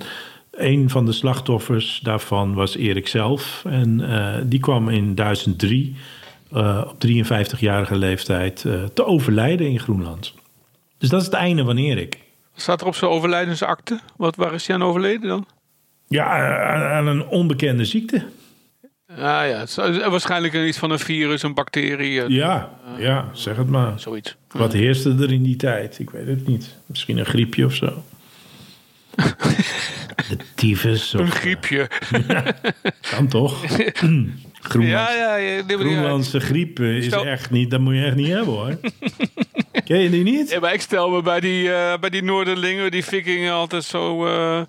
een 0.51 0.89
van 0.89 1.05
de 1.05 1.11
slachtoffers 1.11 1.99
daarvan 2.03 2.53
was 2.53 2.75
Erik 2.75 3.07
zelf. 3.07 3.63
En 3.65 4.11
eh, 4.11 4.41
die 4.45 4.59
kwam 4.59 4.89
in 4.89 5.15
1003 5.15 5.95
eh, 6.51 6.81
op 6.87 6.95
53-jarige 7.07 7.95
leeftijd 7.95 8.65
te 8.93 9.05
overlijden 9.05 9.67
in 9.67 9.79
Groenland. 9.79 10.33
Dus 10.97 11.09
dat 11.09 11.19
is 11.19 11.25
het 11.25 11.35
einde 11.35 11.63
van 11.63 11.77
Erik. 11.77 12.19
Staat 12.55 12.81
er 12.81 12.87
op 12.87 12.95
zijn 12.95 13.11
overlijdensakte? 13.11 13.99
Wat, 14.17 14.35
waar 14.35 14.53
is 14.53 14.67
hij 14.67 14.75
aan 14.75 14.83
overleden 14.83 15.27
dan? 15.27 15.45
Ja, 16.09 16.25
aan, 16.63 16.81
aan 16.81 17.07
een 17.07 17.27
onbekende 17.27 17.85
ziekte. 17.85 18.23
Ah 19.09 19.17
ja, 19.47 19.61
is 19.61 19.75
waarschijnlijk 20.09 20.53
iets 20.53 20.77
van 20.77 20.91
een 20.91 20.99
virus, 20.99 21.43
een 21.43 21.53
bacterie, 21.53 22.21
eh, 22.23 22.29
Ja, 22.29 22.69
ja, 22.97 23.29
zeg 23.33 23.55
het 23.57 23.67
maar. 23.69 23.99
zoiets. 23.99 24.35
Wat 24.51 24.73
heerste 24.73 25.15
er 25.19 25.31
in 25.31 25.43
die 25.43 25.55
tijd? 25.55 25.99
Ik 25.99 26.09
weet 26.09 26.27
het 26.27 26.47
niet. 26.47 26.75
Misschien 26.85 27.17
een 27.17 27.25
griepje 27.25 27.65
of 27.65 27.73
zo. 27.73 28.03
De 30.29 30.37
tyfus. 30.55 31.13
Een 31.13 31.31
griepje. 31.31 31.89
kan 33.15 33.27
toch? 33.27 33.63
Ja, 34.79 35.11
ja, 35.13 35.35
ja. 35.35 35.35
ja. 35.35 35.63
Groenlandse 35.67 36.39
griep 36.39 36.79
eh, 36.79 36.97
is 36.97 37.05
Stel- 37.05 37.25
echt 37.25 37.49
niet... 37.49 37.71
Dat 37.71 37.79
moet 37.79 37.93
je 37.95 38.03
echt 38.03 38.15
niet 38.15 38.27
hebben 38.27 38.53
hoor. 38.53 38.77
Ken 39.85 39.99
je 39.99 40.09
die 40.09 40.23
niet? 40.23 40.49
Ja, 40.49 40.59
maar 40.59 40.73
ik 40.73 40.81
stel 40.81 41.09
me 41.09 41.21
bij 41.21 41.39
die, 41.39 41.71
eh, 41.73 41.99
bij 41.99 42.09
die 42.09 42.23
Noorderlingen, 42.23 42.91
die 42.91 43.03
vikingen, 43.05 43.53
altijd 43.53 43.83
zo 43.83 44.25
eh, 44.27 44.61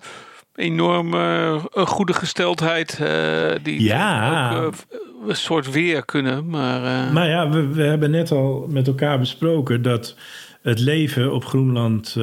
enorm 0.61 1.14
eh, 1.14 1.64
een 1.73 1.87
goede 1.87 2.12
gesteldheid. 2.12 2.99
eh, 3.01 3.51
die 3.62 3.83
Ja. 3.83 4.55
ook, 4.59 4.75
eh, 4.90 4.99
een 5.29 5.37
soort 5.37 5.70
weer 5.70 6.05
kunnen. 6.05 6.49
Maar, 6.49 7.12
Nou 7.12 7.29
ja, 7.29 7.49
we, 7.51 7.66
we 7.68 7.83
hebben 7.83 8.11
net 8.11 8.31
al 8.31 8.66
met 8.68 8.87
elkaar 8.87 9.18
besproken 9.18 9.83
dat 9.83 10.16
het 10.62 10.79
leven 10.79 11.33
op 11.33 11.44
Groenland 11.44 12.16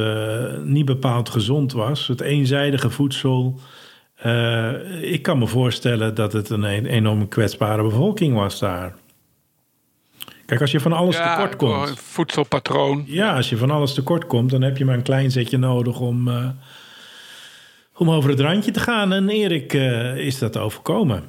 niet 0.63 0.86
bepaald 0.86 1.30
gezond 1.30 1.71
was. 1.73 2.08
Het 2.08 2.21
eenzijdige 2.21 2.89
voedsel. 2.89 3.60
ik 5.02 5.21
kan 5.21 5.38
me 5.38 5.47
voorstellen 5.47 6.15
dat 6.15 6.34
het 6.34 6.50
een, 6.50 6.63
een 6.63 6.86
enorm 6.86 7.28
kwetsbare 7.28 7.84
bevolking 7.84 8.36
was 8.36 8.60
daar. 8.60 8.93
Kijk, 10.45 10.62
als 10.62 10.71
je 10.71 10.80
van 10.80 10.93
alles 10.93 11.17
ja, 11.17 11.34
tekort 11.36 11.56
komt. 11.56 12.00
voedselpatroon. 12.00 13.04
Ja, 13.08 13.36
als 13.36 13.50
je 13.50 13.58
van 13.58 13.71
alles 13.71 13.93
tekort 13.93 14.28
komt, 14.28 14.50
dan 14.50 14.62
heb 14.62 14.78
je 14.78 14.86
maar 14.86 14.95
een 14.95 15.02
klein 15.02 15.32
zetje 15.32 15.58
nodig 15.58 16.00
om, 16.00 16.30
om 17.98 18.10
over 18.10 18.30
het 18.30 18.40
randje 18.40 18.72
te 18.72 18.80
gaan. 18.80 19.14
En 19.14 19.30
Erik 19.30 19.74
eh, 19.74 20.18
is 20.18 20.40
dat 20.40 20.58
overkomen. 20.58 21.24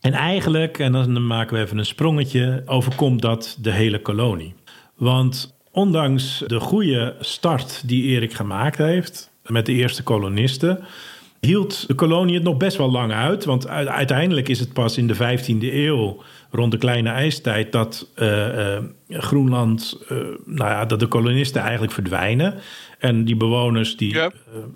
En 0.00 0.12
eigenlijk, 0.12 0.78
en 0.78 0.92
dan 0.92 1.26
maken 1.26 1.56
we 1.56 1.62
even 1.62 1.78
een 1.78 1.86
sprongetje, 1.86 2.62
overkomt 2.66 3.22
dat 3.22 3.56
de 3.60 3.70
hele 3.70 4.00
kolonie. 4.02 4.54
Want 4.96 5.56
ondanks 5.72 6.44
de 6.46 6.60
goede 6.60 7.14
start 7.20 7.88
die 7.88 8.02
Erik 8.04 8.32
gemaakt 8.32 8.78
heeft 8.78 9.30
met 9.46 9.66
de 9.66 9.72
eerste 9.72 10.02
kolonisten, 10.02 10.84
hield 11.40 11.86
de 11.86 11.94
kolonie 11.94 12.34
het 12.34 12.42
nog 12.42 12.56
best 12.56 12.76
wel 12.76 12.90
lang 12.90 13.12
uit. 13.12 13.44
Want 13.44 13.68
uiteindelijk 13.68 14.48
is 14.48 14.60
het 14.60 14.72
pas 14.72 14.98
in 14.98 15.06
de 15.06 15.14
15e 15.14 15.72
eeuw, 15.72 16.22
rond 16.50 16.72
de 16.72 16.78
kleine 16.78 17.10
ijstijd, 17.10 17.72
dat 17.72 18.10
eh, 18.14 18.74
eh, 18.76 18.82
Groenland, 19.08 19.98
nou 20.44 20.70
ja, 20.70 20.84
dat 20.84 21.00
de 21.00 21.06
kolonisten 21.06 21.62
eigenlijk 21.62 21.92
verdwijnen. 21.92 22.54
En 22.98 23.24
die 23.24 23.36
bewoners 23.36 23.96
die, 23.96 24.14
Ja. 24.14 24.30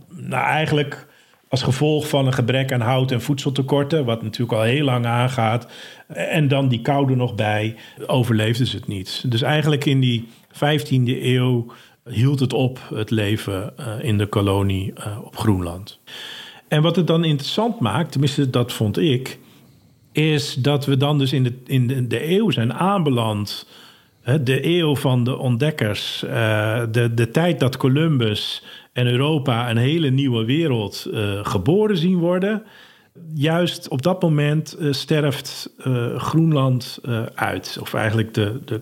nou 0.08 0.44
eigenlijk 0.44 1.06
als 1.54 1.62
gevolg 1.62 2.08
van 2.08 2.26
een 2.26 2.32
gebrek 2.32 2.72
aan 2.72 2.80
hout 2.80 3.10
en 3.10 3.22
voedseltekorten, 3.22 4.04
wat 4.04 4.22
natuurlijk 4.22 4.52
al 4.52 4.62
heel 4.62 4.84
lang 4.84 5.06
aangaat, 5.06 5.66
en 6.08 6.48
dan 6.48 6.68
die 6.68 6.80
koude 6.80 7.16
nog 7.16 7.34
bij, 7.34 7.76
overleefden 8.06 8.66
ze 8.66 8.76
het 8.76 8.86
niet. 8.86 9.24
Dus 9.26 9.42
eigenlijk 9.42 9.84
in 9.84 10.00
die 10.00 10.28
15e 10.52 11.22
eeuw 11.22 11.72
hield 12.04 12.40
het 12.40 12.52
op, 12.52 12.80
het 12.94 13.10
leven 13.10 13.78
eh, 13.78 13.86
in 14.00 14.18
de 14.18 14.26
kolonie 14.26 14.92
eh, 14.94 15.18
op 15.24 15.36
Groenland. 15.36 16.00
En 16.68 16.82
wat 16.82 16.96
het 16.96 17.06
dan 17.06 17.24
interessant 17.24 17.80
maakt, 17.80 18.12
tenminste 18.12 18.50
dat 18.50 18.72
vond 18.72 18.98
ik, 18.98 19.38
is 20.12 20.54
dat 20.54 20.86
we 20.86 20.96
dan 20.96 21.18
dus 21.18 21.32
in 21.32 21.42
de, 21.42 21.52
in 21.66 21.86
de, 21.86 22.06
de 22.06 22.30
eeuw 22.30 22.50
zijn 22.50 22.72
aanbeland. 22.72 23.66
De 24.24 24.66
eeuw 24.66 24.96
van 24.96 25.24
de 25.24 25.36
ontdekkers. 25.36 26.22
eh, 26.22 26.82
de, 26.90 27.14
de 27.14 27.30
tijd 27.30 27.60
dat 27.60 27.76
Columbus 27.76 28.62
en 28.92 29.06
Europa 29.06 29.70
een 29.70 29.76
hele 29.76 30.10
nieuwe 30.10 30.44
wereld 30.44 31.08
eh, 31.12 31.38
geboren 31.42 31.96
zien 31.96 32.18
worden. 32.18 32.62
Juist 33.34 33.88
op 33.88 34.02
dat 34.02 34.22
moment 34.22 34.72
eh, 34.72 34.92
sterft 34.92 35.70
Groenland 36.16 36.98
uit. 37.34 37.78
Of 37.80 37.94
eigenlijk 37.94 38.34
de, 38.34 38.60
de, 38.64 38.80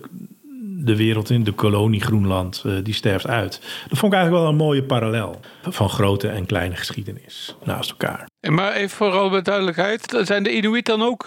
de 0.77 0.95
wereld 0.95 1.29
in 1.29 1.43
de 1.43 1.51
kolonie 1.51 2.01
Groenland, 2.01 2.65
die 2.83 2.93
sterft 2.93 3.27
uit. 3.27 3.61
Dat 3.89 3.97
vond 3.97 4.13
ik 4.13 4.19
eigenlijk 4.19 4.43
wel 4.43 4.51
een 4.53 4.65
mooie 4.65 4.83
parallel 4.83 5.39
van 5.61 5.89
grote 5.89 6.27
en 6.27 6.45
kleine 6.45 6.75
geschiedenis 6.75 7.55
naast 7.63 7.89
elkaar. 7.89 8.27
Maar 8.49 8.73
even 8.73 8.97
vooral 8.97 9.29
met 9.29 9.45
duidelijkheid, 9.45 10.19
zijn 10.21 10.43
de 10.43 10.55
Inuit 10.55 10.85
dan 10.85 11.01
ook... 11.01 11.25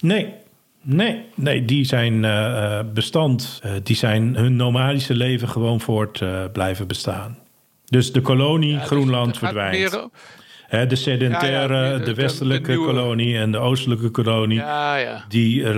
Nee, 0.00 0.34
nee, 0.82 1.24
nee, 1.34 1.64
die 1.64 1.84
zijn 1.84 2.24
eh, 2.24 2.78
eh, 2.78 2.86
bestand. 2.92 3.60
Eh, 3.62 3.70
die 3.82 3.96
zijn 3.96 4.36
hun 4.36 4.56
nomadische 4.56 5.14
leven 5.14 5.48
gewoon 5.48 5.80
voort 5.80 6.24
blijven 6.52 6.86
bestaan. 6.86 7.38
Dus 7.84 8.12
de 8.12 8.20
kolonie 8.20 8.78
dus 8.78 8.86
Groenland 8.86 9.38
verdwijnt. 9.38 9.78
meer- 9.92 10.08
de 10.88 10.96
sedentaire, 10.96 11.74
Ja, 11.74 11.84
ja, 11.84 11.98
de, 11.98 12.14
westelijke 12.14 12.70
de 12.70 12.78
kolonie 12.78 13.38
en 13.38 13.52
de 13.52 13.58
oostelijke 13.58 14.10
kolonie. 14.10 14.62
Die 15.28 15.64
eh, 15.64 15.76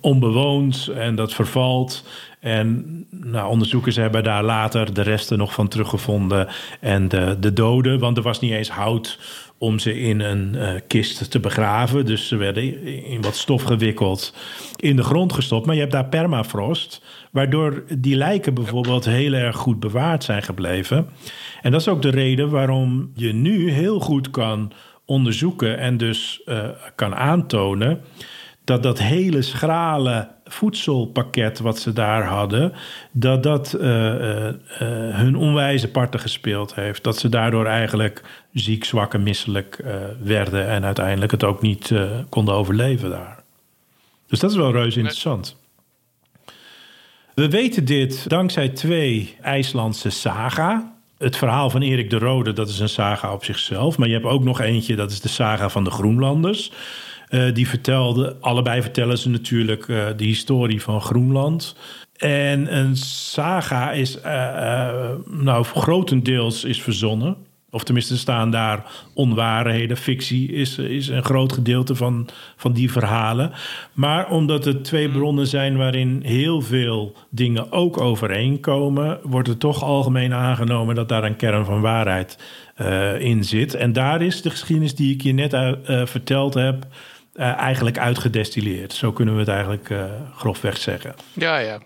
onbewoond 0.00 0.90
en 0.96 1.14
dat 1.14 1.34
vervalt. 1.34 2.04
En 2.40 3.06
nou, 3.10 3.48
onderzoekers 3.48 3.96
hebben 3.96 4.24
daar 4.24 4.42
later 4.42 4.94
de 4.94 5.02
resten 5.02 5.38
nog 5.38 5.52
van 5.52 5.68
teruggevonden. 5.68 6.48
En 6.80 7.08
de, 7.08 7.36
de 7.40 7.52
doden, 7.52 7.98
want 7.98 8.16
er 8.16 8.22
was 8.22 8.40
niet 8.40 8.52
eens 8.52 8.70
hout 8.70 9.18
om 9.58 9.78
ze 9.78 10.00
in 10.00 10.20
een 10.20 10.54
eh, 10.54 10.80
kist 10.86 11.30
te 11.30 11.40
begraven. 11.40 12.06
Dus 12.06 12.28
ze 12.28 12.36
werden 12.36 12.84
in 13.04 13.22
wat 13.22 13.36
stof 13.36 13.62
gewikkeld, 13.62 14.34
in 14.76 14.96
de 14.96 15.02
grond 15.02 15.32
gestopt. 15.32 15.66
Maar 15.66 15.74
je 15.74 15.80
hebt 15.80 15.92
daar 15.92 16.08
permafrost, 16.08 17.02
waardoor 17.30 17.84
die 17.98 18.16
lijken 18.16 18.54
bijvoorbeeld 18.54 19.04
heel 19.04 19.32
erg 19.32 19.56
goed 19.56 19.80
bewaard 19.80 20.24
zijn 20.24 20.42
gebleven. 20.42 21.08
En 21.62 21.70
dat 21.70 21.80
is 21.80 21.88
ook 21.88 22.02
de 22.02 22.10
reden 22.10 22.50
waarom 22.50 23.10
je 23.14 23.32
nu 23.32 23.70
heel 23.70 24.00
goed 24.00 24.30
kan 24.30 24.72
onderzoeken 25.04 25.78
en 25.78 25.96
dus 25.96 26.42
eh, 26.44 26.68
kan 26.94 27.14
aantonen 27.14 28.00
dat 28.64 28.82
dat 28.82 28.98
hele 28.98 29.42
schrale 29.42 30.28
voedselpakket 30.48 31.58
wat 31.58 31.78
ze 31.78 31.92
daar 31.92 32.24
hadden, 32.24 32.72
dat 33.10 33.42
dat 33.42 33.72
eh, 33.72 34.14
eh, 34.14 34.48
eh, 34.48 34.54
hun 35.16 35.36
onwijze 35.36 35.88
parten 35.90 36.20
gespeeld 36.20 36.74
heeft. 36.74 37.04
Dat 37.04 37.18
ze 37.18 37.28
daardoor 37.28 37.66
eigenlijk 37.66 38.22
ziek, 38.52 38.84
zwak 38.84 39.14
en 39.14 39.22
misselijk 39.22 39.84
werden 40.22 40.68
en 40.68 40.84
uiteindelijk 40.84 41.30
het 41.30 41.44
ook 41.44 41.62
niet 41.62 41.92
konden 42.28 42.54
overleven 42.54 43.10
daar. 43.10 43.42
Dus 44.26 44.38
dat 44.38 44.50
is 44.50 44.56
wel 44.56 44.72
reuze 44.72 44.98
interessant. 44.98 45.56
We 47.34 47.48
weten 47.48 47.84
dit 47.84 48.28
dankzij 48.28 48.68
twee 48.68 49.36
IJslandse 49.42 50.10
saga. 50.10 50.96
Het 51.18 51.36
verhaal 51.36 51.70
van 51.70 51.82
Erik 51.82 52.10
de 52.10 52.18
Rode, 52.18 52.52
dat 52.52 52.68
is 52.68 52.78
een 52.78 52.88
saga 52.88 53.32
op 53.32 53.44
zichzelf. 53.44 53.98
Maar 53.98 54.08
je 54.08 54.14
hebt 54.14 54.26
ook 54.26 54.44
nog 54.44 54.60
eentje, 54.60 54.96
dat 54.96 55.10
is 55.10 55.20
de 55.20 55.28
saga 55.28 55.68
van 55.68 55.84
de 55.84 55.90
Groenlanders. 55.90 56.72
Eh, 57.28 57.54
die 57.54 57.68
vertelde, 57.68 58.36
allebei 58.40 58.82
vertellen 58.82 59.18
ze 59.18 59.28
natuurlijk 59.28 59.88
eh, 59.88 60.06
de 60.16 60.24
historie 60.24 60.82
van 60.82 61.00
Groenland. 61.00 61.76
En 62.16 62.76
een 62.76 62.96
saga 62.96 63.92
is, 63.92 64.20
eh, 64.20 65.10
nou, 65.26 65.64
grotendeels 65.64 66.64
is 66.64 66.82
verzonnen. 66.82 67.36
Of 67.70 67.84
tenminste 67.84 68.18
staan 68.18 68.50
daar 68.50 68.84
onwaarheden. 69.14 69.96
Fictie 69.96 70.52
is, 70.52 70.78
is 70.78 71.08
een 71.08 71.24
groot 71.24 71.52
gedeelte 71.52 71.94
van, 71.94 72.28
van 72.56 72.72
die 72.72 72.92
verhalen. 72.92 73.52
Maar 73.92 74.30
omdat 74.30 74.64
het 74.64 74.84
twee 74.84 75.08
bronnen 75.08 75.46
zijn 75.46 75.76
waarin 75.76 76.20
heel 76.24 76.60
veel 76.60 77.16
dingen 77.30 77.72
ook 77.72 78.00
overeenkomen, 78.00 79.18
wordt 79.22 79.48
het 79.48 79.60
toch 79.60 79.82
algemeen 79.82 80.32
aangenomen 80.32 80.94
dat 80.94 81.08
daar 81.08 81.24
een 81.24 81.36
kern 81.36 81.64
van 81.64 81.80
waarheid 81.80 82.38
in 83.18 83.44
zit. 83.44 83.74
En 83.74 83.92
daar 83.92 84.22
is 84.22 84.42
de 84.42 84.50
geschiedenis 84.50 84.94
die 84.94 85.14
ik 85.14 85.22
je 85.22 85.32
net 85.32 85.56
verteld 86.08 86.54
heb, 86.54 86.86
eigenlijk 87.38 87.98
uitgedestilleerd. 87.98 88.92
Zo 88.92 89.12
kunnen 89.12 89.34
we 89.34 89.40
het 89.40 89.48
eigenlijk 89.48 89.90
eh, 89.90 90.04
grofweg 90.34 90.76
zeggen. 90.76 91.14
Ja, 91.32 91.58
ja. 91.58 91.78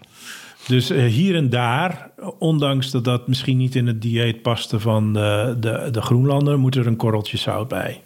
Dus 0.67 0.91
eh, 0.91 1.05
hier 1.05 1.35
en 1.37 1.51
daar, 1.51 2.11
ondanks 2.39 2.91
dat 2.91 3.05
dat 3.05 3.29
misschien 3.29 3.57
niet 3.57 3.75
in 3.75 3.87
het 3.87 4.03
dieet 4.03 4.43
paste 4.43 4.81
van 4.81 5.13
de, 5.13 5.57
de, 5.61 5.89
de 5.91 6.03
Groenlander, 6.03 6.59
moet 6.59 6.77
er 6.77 6.87
een 6.87 6.97
korreltje 6.97 7.37
zout 7.37 7.69
bij, 7.69 8.01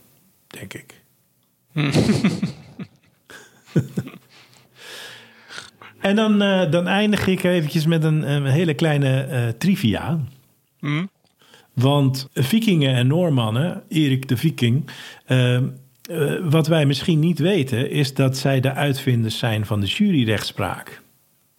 denk 0.47 0.75
ik. 0.75 1.05
en 6.01 6.17
dan, 6.17 6.43
eh, 6.43 6.71
dan 6.71 6.87
eindig 6.87 7.27
ik 7.27 7.43
eventjes 7.43 7.87
met 7.87 8.05
een, 8.05 8.31
een 8.31 8.45
hele 8.47 8.75
kleine 8.75 9.21
eh, 9.21 9.49
trivia. 9.49 10.21
Hm? 10.79 11.05
Want 11.73 12.29
vikingen 12.33 12.95
en 12.95 13.07
Noormannen, 13.07 13.83
Erik 13.89 14.29
de 14.29 14.37
Viking... 14.37 14.91
eh, 15.25 15.59
eh, 16.11 16.35
wat 16.43 16.67
wij 16.67 16.87
misschien 16.87 17.19
niet 17.19 17.39
weten, 17.39 17.91
is 17.91 18.15
dat 18.15 18.37
zij 18.37 18.61
de 18.61 18.73
uitvinders 18.73 19.39
zijn 19.39 19.67
van 19.67 19.81
de 19.81 19.87
juryrechtspraak. 19.87 21.01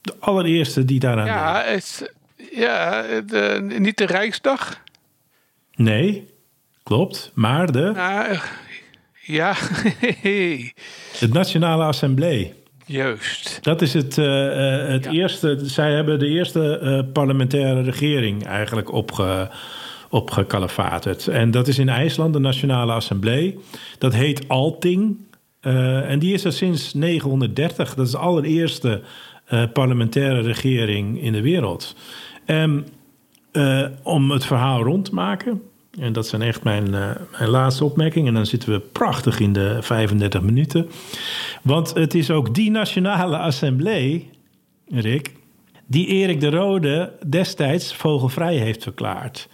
De 0.01 0.13
allereerste 0.19 0.85
die 0.85 0.99
daaraan 0.99 1.25
Ja, 1.25 1.63
het, 1.65 2.13
ja 2.51 3.01
de, 3.25 3.75
niet 3.79 3.97
de 3.97 4.05
Rijksdag. 4.05 4.81
Nee, 5.75 6.27
klopt. 6.83 7.31
Maar 7.33 7.71
de, 7.71 7.91
Nou, 7.95 8.37
ja, 9.21 9.53
het 11.19 11.33
Nationale 11.33 11.83
Assemblée. 11.83 12.53
juist. 12.85 13.57
Dat 13.63 13.81
is 13.81 13.93
het, 13.93 14.17
eh, 14.17 14.81
eh, 14.83 14.89
het 14.89 15.03
Ja. 15.05 15.11
eerste. 15.11 15.59
Zij 15.63 15.91
hebben 15.93 16.19
de 16.19 16.27
eerste 16.27 17.05
parlementaire 17.13 17.81
regering 17.81 18.45
eigenlijk 18.45 18.91
opge, 18.93 19.49
opgekalefaterd. 20.09 21.27
En 21.27 21.51
dat 21.51 21.67
is 21.67 21.79
in 21.79 21.89
IJsland, 21.89 22.33
de 22.33 22.39
Nationale 22.39 22.91
Assemblée. 22.91 23.59
Dat 23.97 24.13
heet 24.13 24.47
Alting. 24.47 25.17
Eh, 25.59 26.09
en 26.09 26.19
die 26.19 26.33
is 26.33 26.43
er 26.43 26.53
sinds 26.53 26.93
930. 26.93 27.95
Dat 27.95 28.05
is 28.05 28.11
de 28.11 28.17
allereerste 28.17 29.01
eh, 29.45 29.63
parlementaire 29.73 30.41
regering 30.41 31.21
in 31.21 31.33
de 31.33 31.41
wereld. 31.41 31.95
En 32.45 32.87
eh, 33.51 33.85
om 34.03 34.31
het 34.31 34.45
verhaal 34.45 34.83
rond 34.83 35.05
te 35.05 35.13
maken. 35.13 35.61
En 35.99 36.13
dat 36.13 36.27
zijn 36.27 36.41
echt 36.41 36.63
mijn, 36.63 36.89
mijn 36.89 37.49
laatste 37.49 37.85
opmerkingen. 37.85 38.27
En 38.27 38.33
dan 38.33 38.45
zitten 38.45 38.71
we 38.71 38.79
prachtig 38.79 39.39
in 39.39 39.53
de 39.53 39.77
35 39.81 40.41
minuten. 40.41 40.89
Want 41.63 41.93
het 41.93 42.13
is 42.13 42.31
ook 42.31 42.55
die 42.55 42.71
Nationale 42.71 43.37
Assemblée, 43.37 44.29
Rick, 44.89 45.31
die 45.87 46.07
Erik 46.07 46.39
de 46.39 46.49
Rode 46.49 47.13
destijds 47.27 47.95
vogelvrij 47.95 48.55
heeft 48.55 48.83
verklaard. 48.83 49.47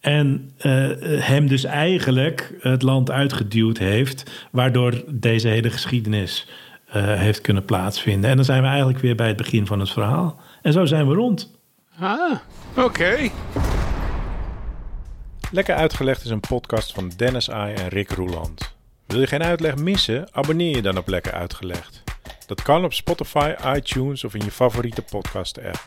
En 0.00 0.50
eh, 0.58 0.88
hem 1.18 1.48
dus 1.48 1.64
eigenlijk 1.64 2.54
het 2.60 2.82
land 2.82 3.10
uitgeduwd 3.10 3.78
heeft, 3.78 4.46
waardoor 4.50 5.02
deze 5.06 5.48
hele 5.48 5.70
geschiedenis 5.70 6.48
eh, 6.86 7.04
heeft 7.04 7.40
kunnen 7.40 7.64
plaatsvinden. 7.64 8.30
En 8.30 8.36
dan 8.36 8.44
zijn 8.44 8.62
we 8.62 8.68
eigenlijk 8.68 8.98
weer 8.98 9.14
bij 9.14 9.28
het 9.28 9.36
begin 9.36 9.66
van 9.66 9.80
het 9.80 9.90
verhaal. 9.90 10.40
En 10.62 10.72
zo 10.72 10.84
zijn 10.84 11.08
we 11.08 11.14
rond. 11.14 11.50
Ah, 11.98 12.36
oké. 12.76 13.30
Lekker 15.52 15.74
Uitgelegd 15.74 16.24
is 16.24 16.30
een 16.30 16.40
podcast 16.40 16.92
van 16.92 17.12
Dennis 17.16 17.50
Ai 17.50 17.74
en 17.74 17.88
Rick 17.88 18.10
Roeland. 18.10 18.74
Wil 19.06 19.20
je 19.20 19.26
geen 19.26 19.42
uitleg 19.42 19.76
missen? 19.76 20.28
Abonneer 20.32 20.76
je 20.76 20.82
dan 20.82 20.98
op 20.98 21.08
Lekker 21.08 21.32
Uitgelegd. 21.32 22.02
Dat 22.46 22.62
kan 22.62 22.84
op 22.84 22.92
Spotify, 22.92 23.54
iTunes 23.76 24.24
of 24.24 24.34
in 24.34 24.44
je 24.44 24.50
favoriete 24.50 25.02
podcast-app. 25.02 25.86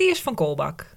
die 0.00 0.10
is 0.10 0.22
van 0.22 0.34
Kolbak. 0.34 0.96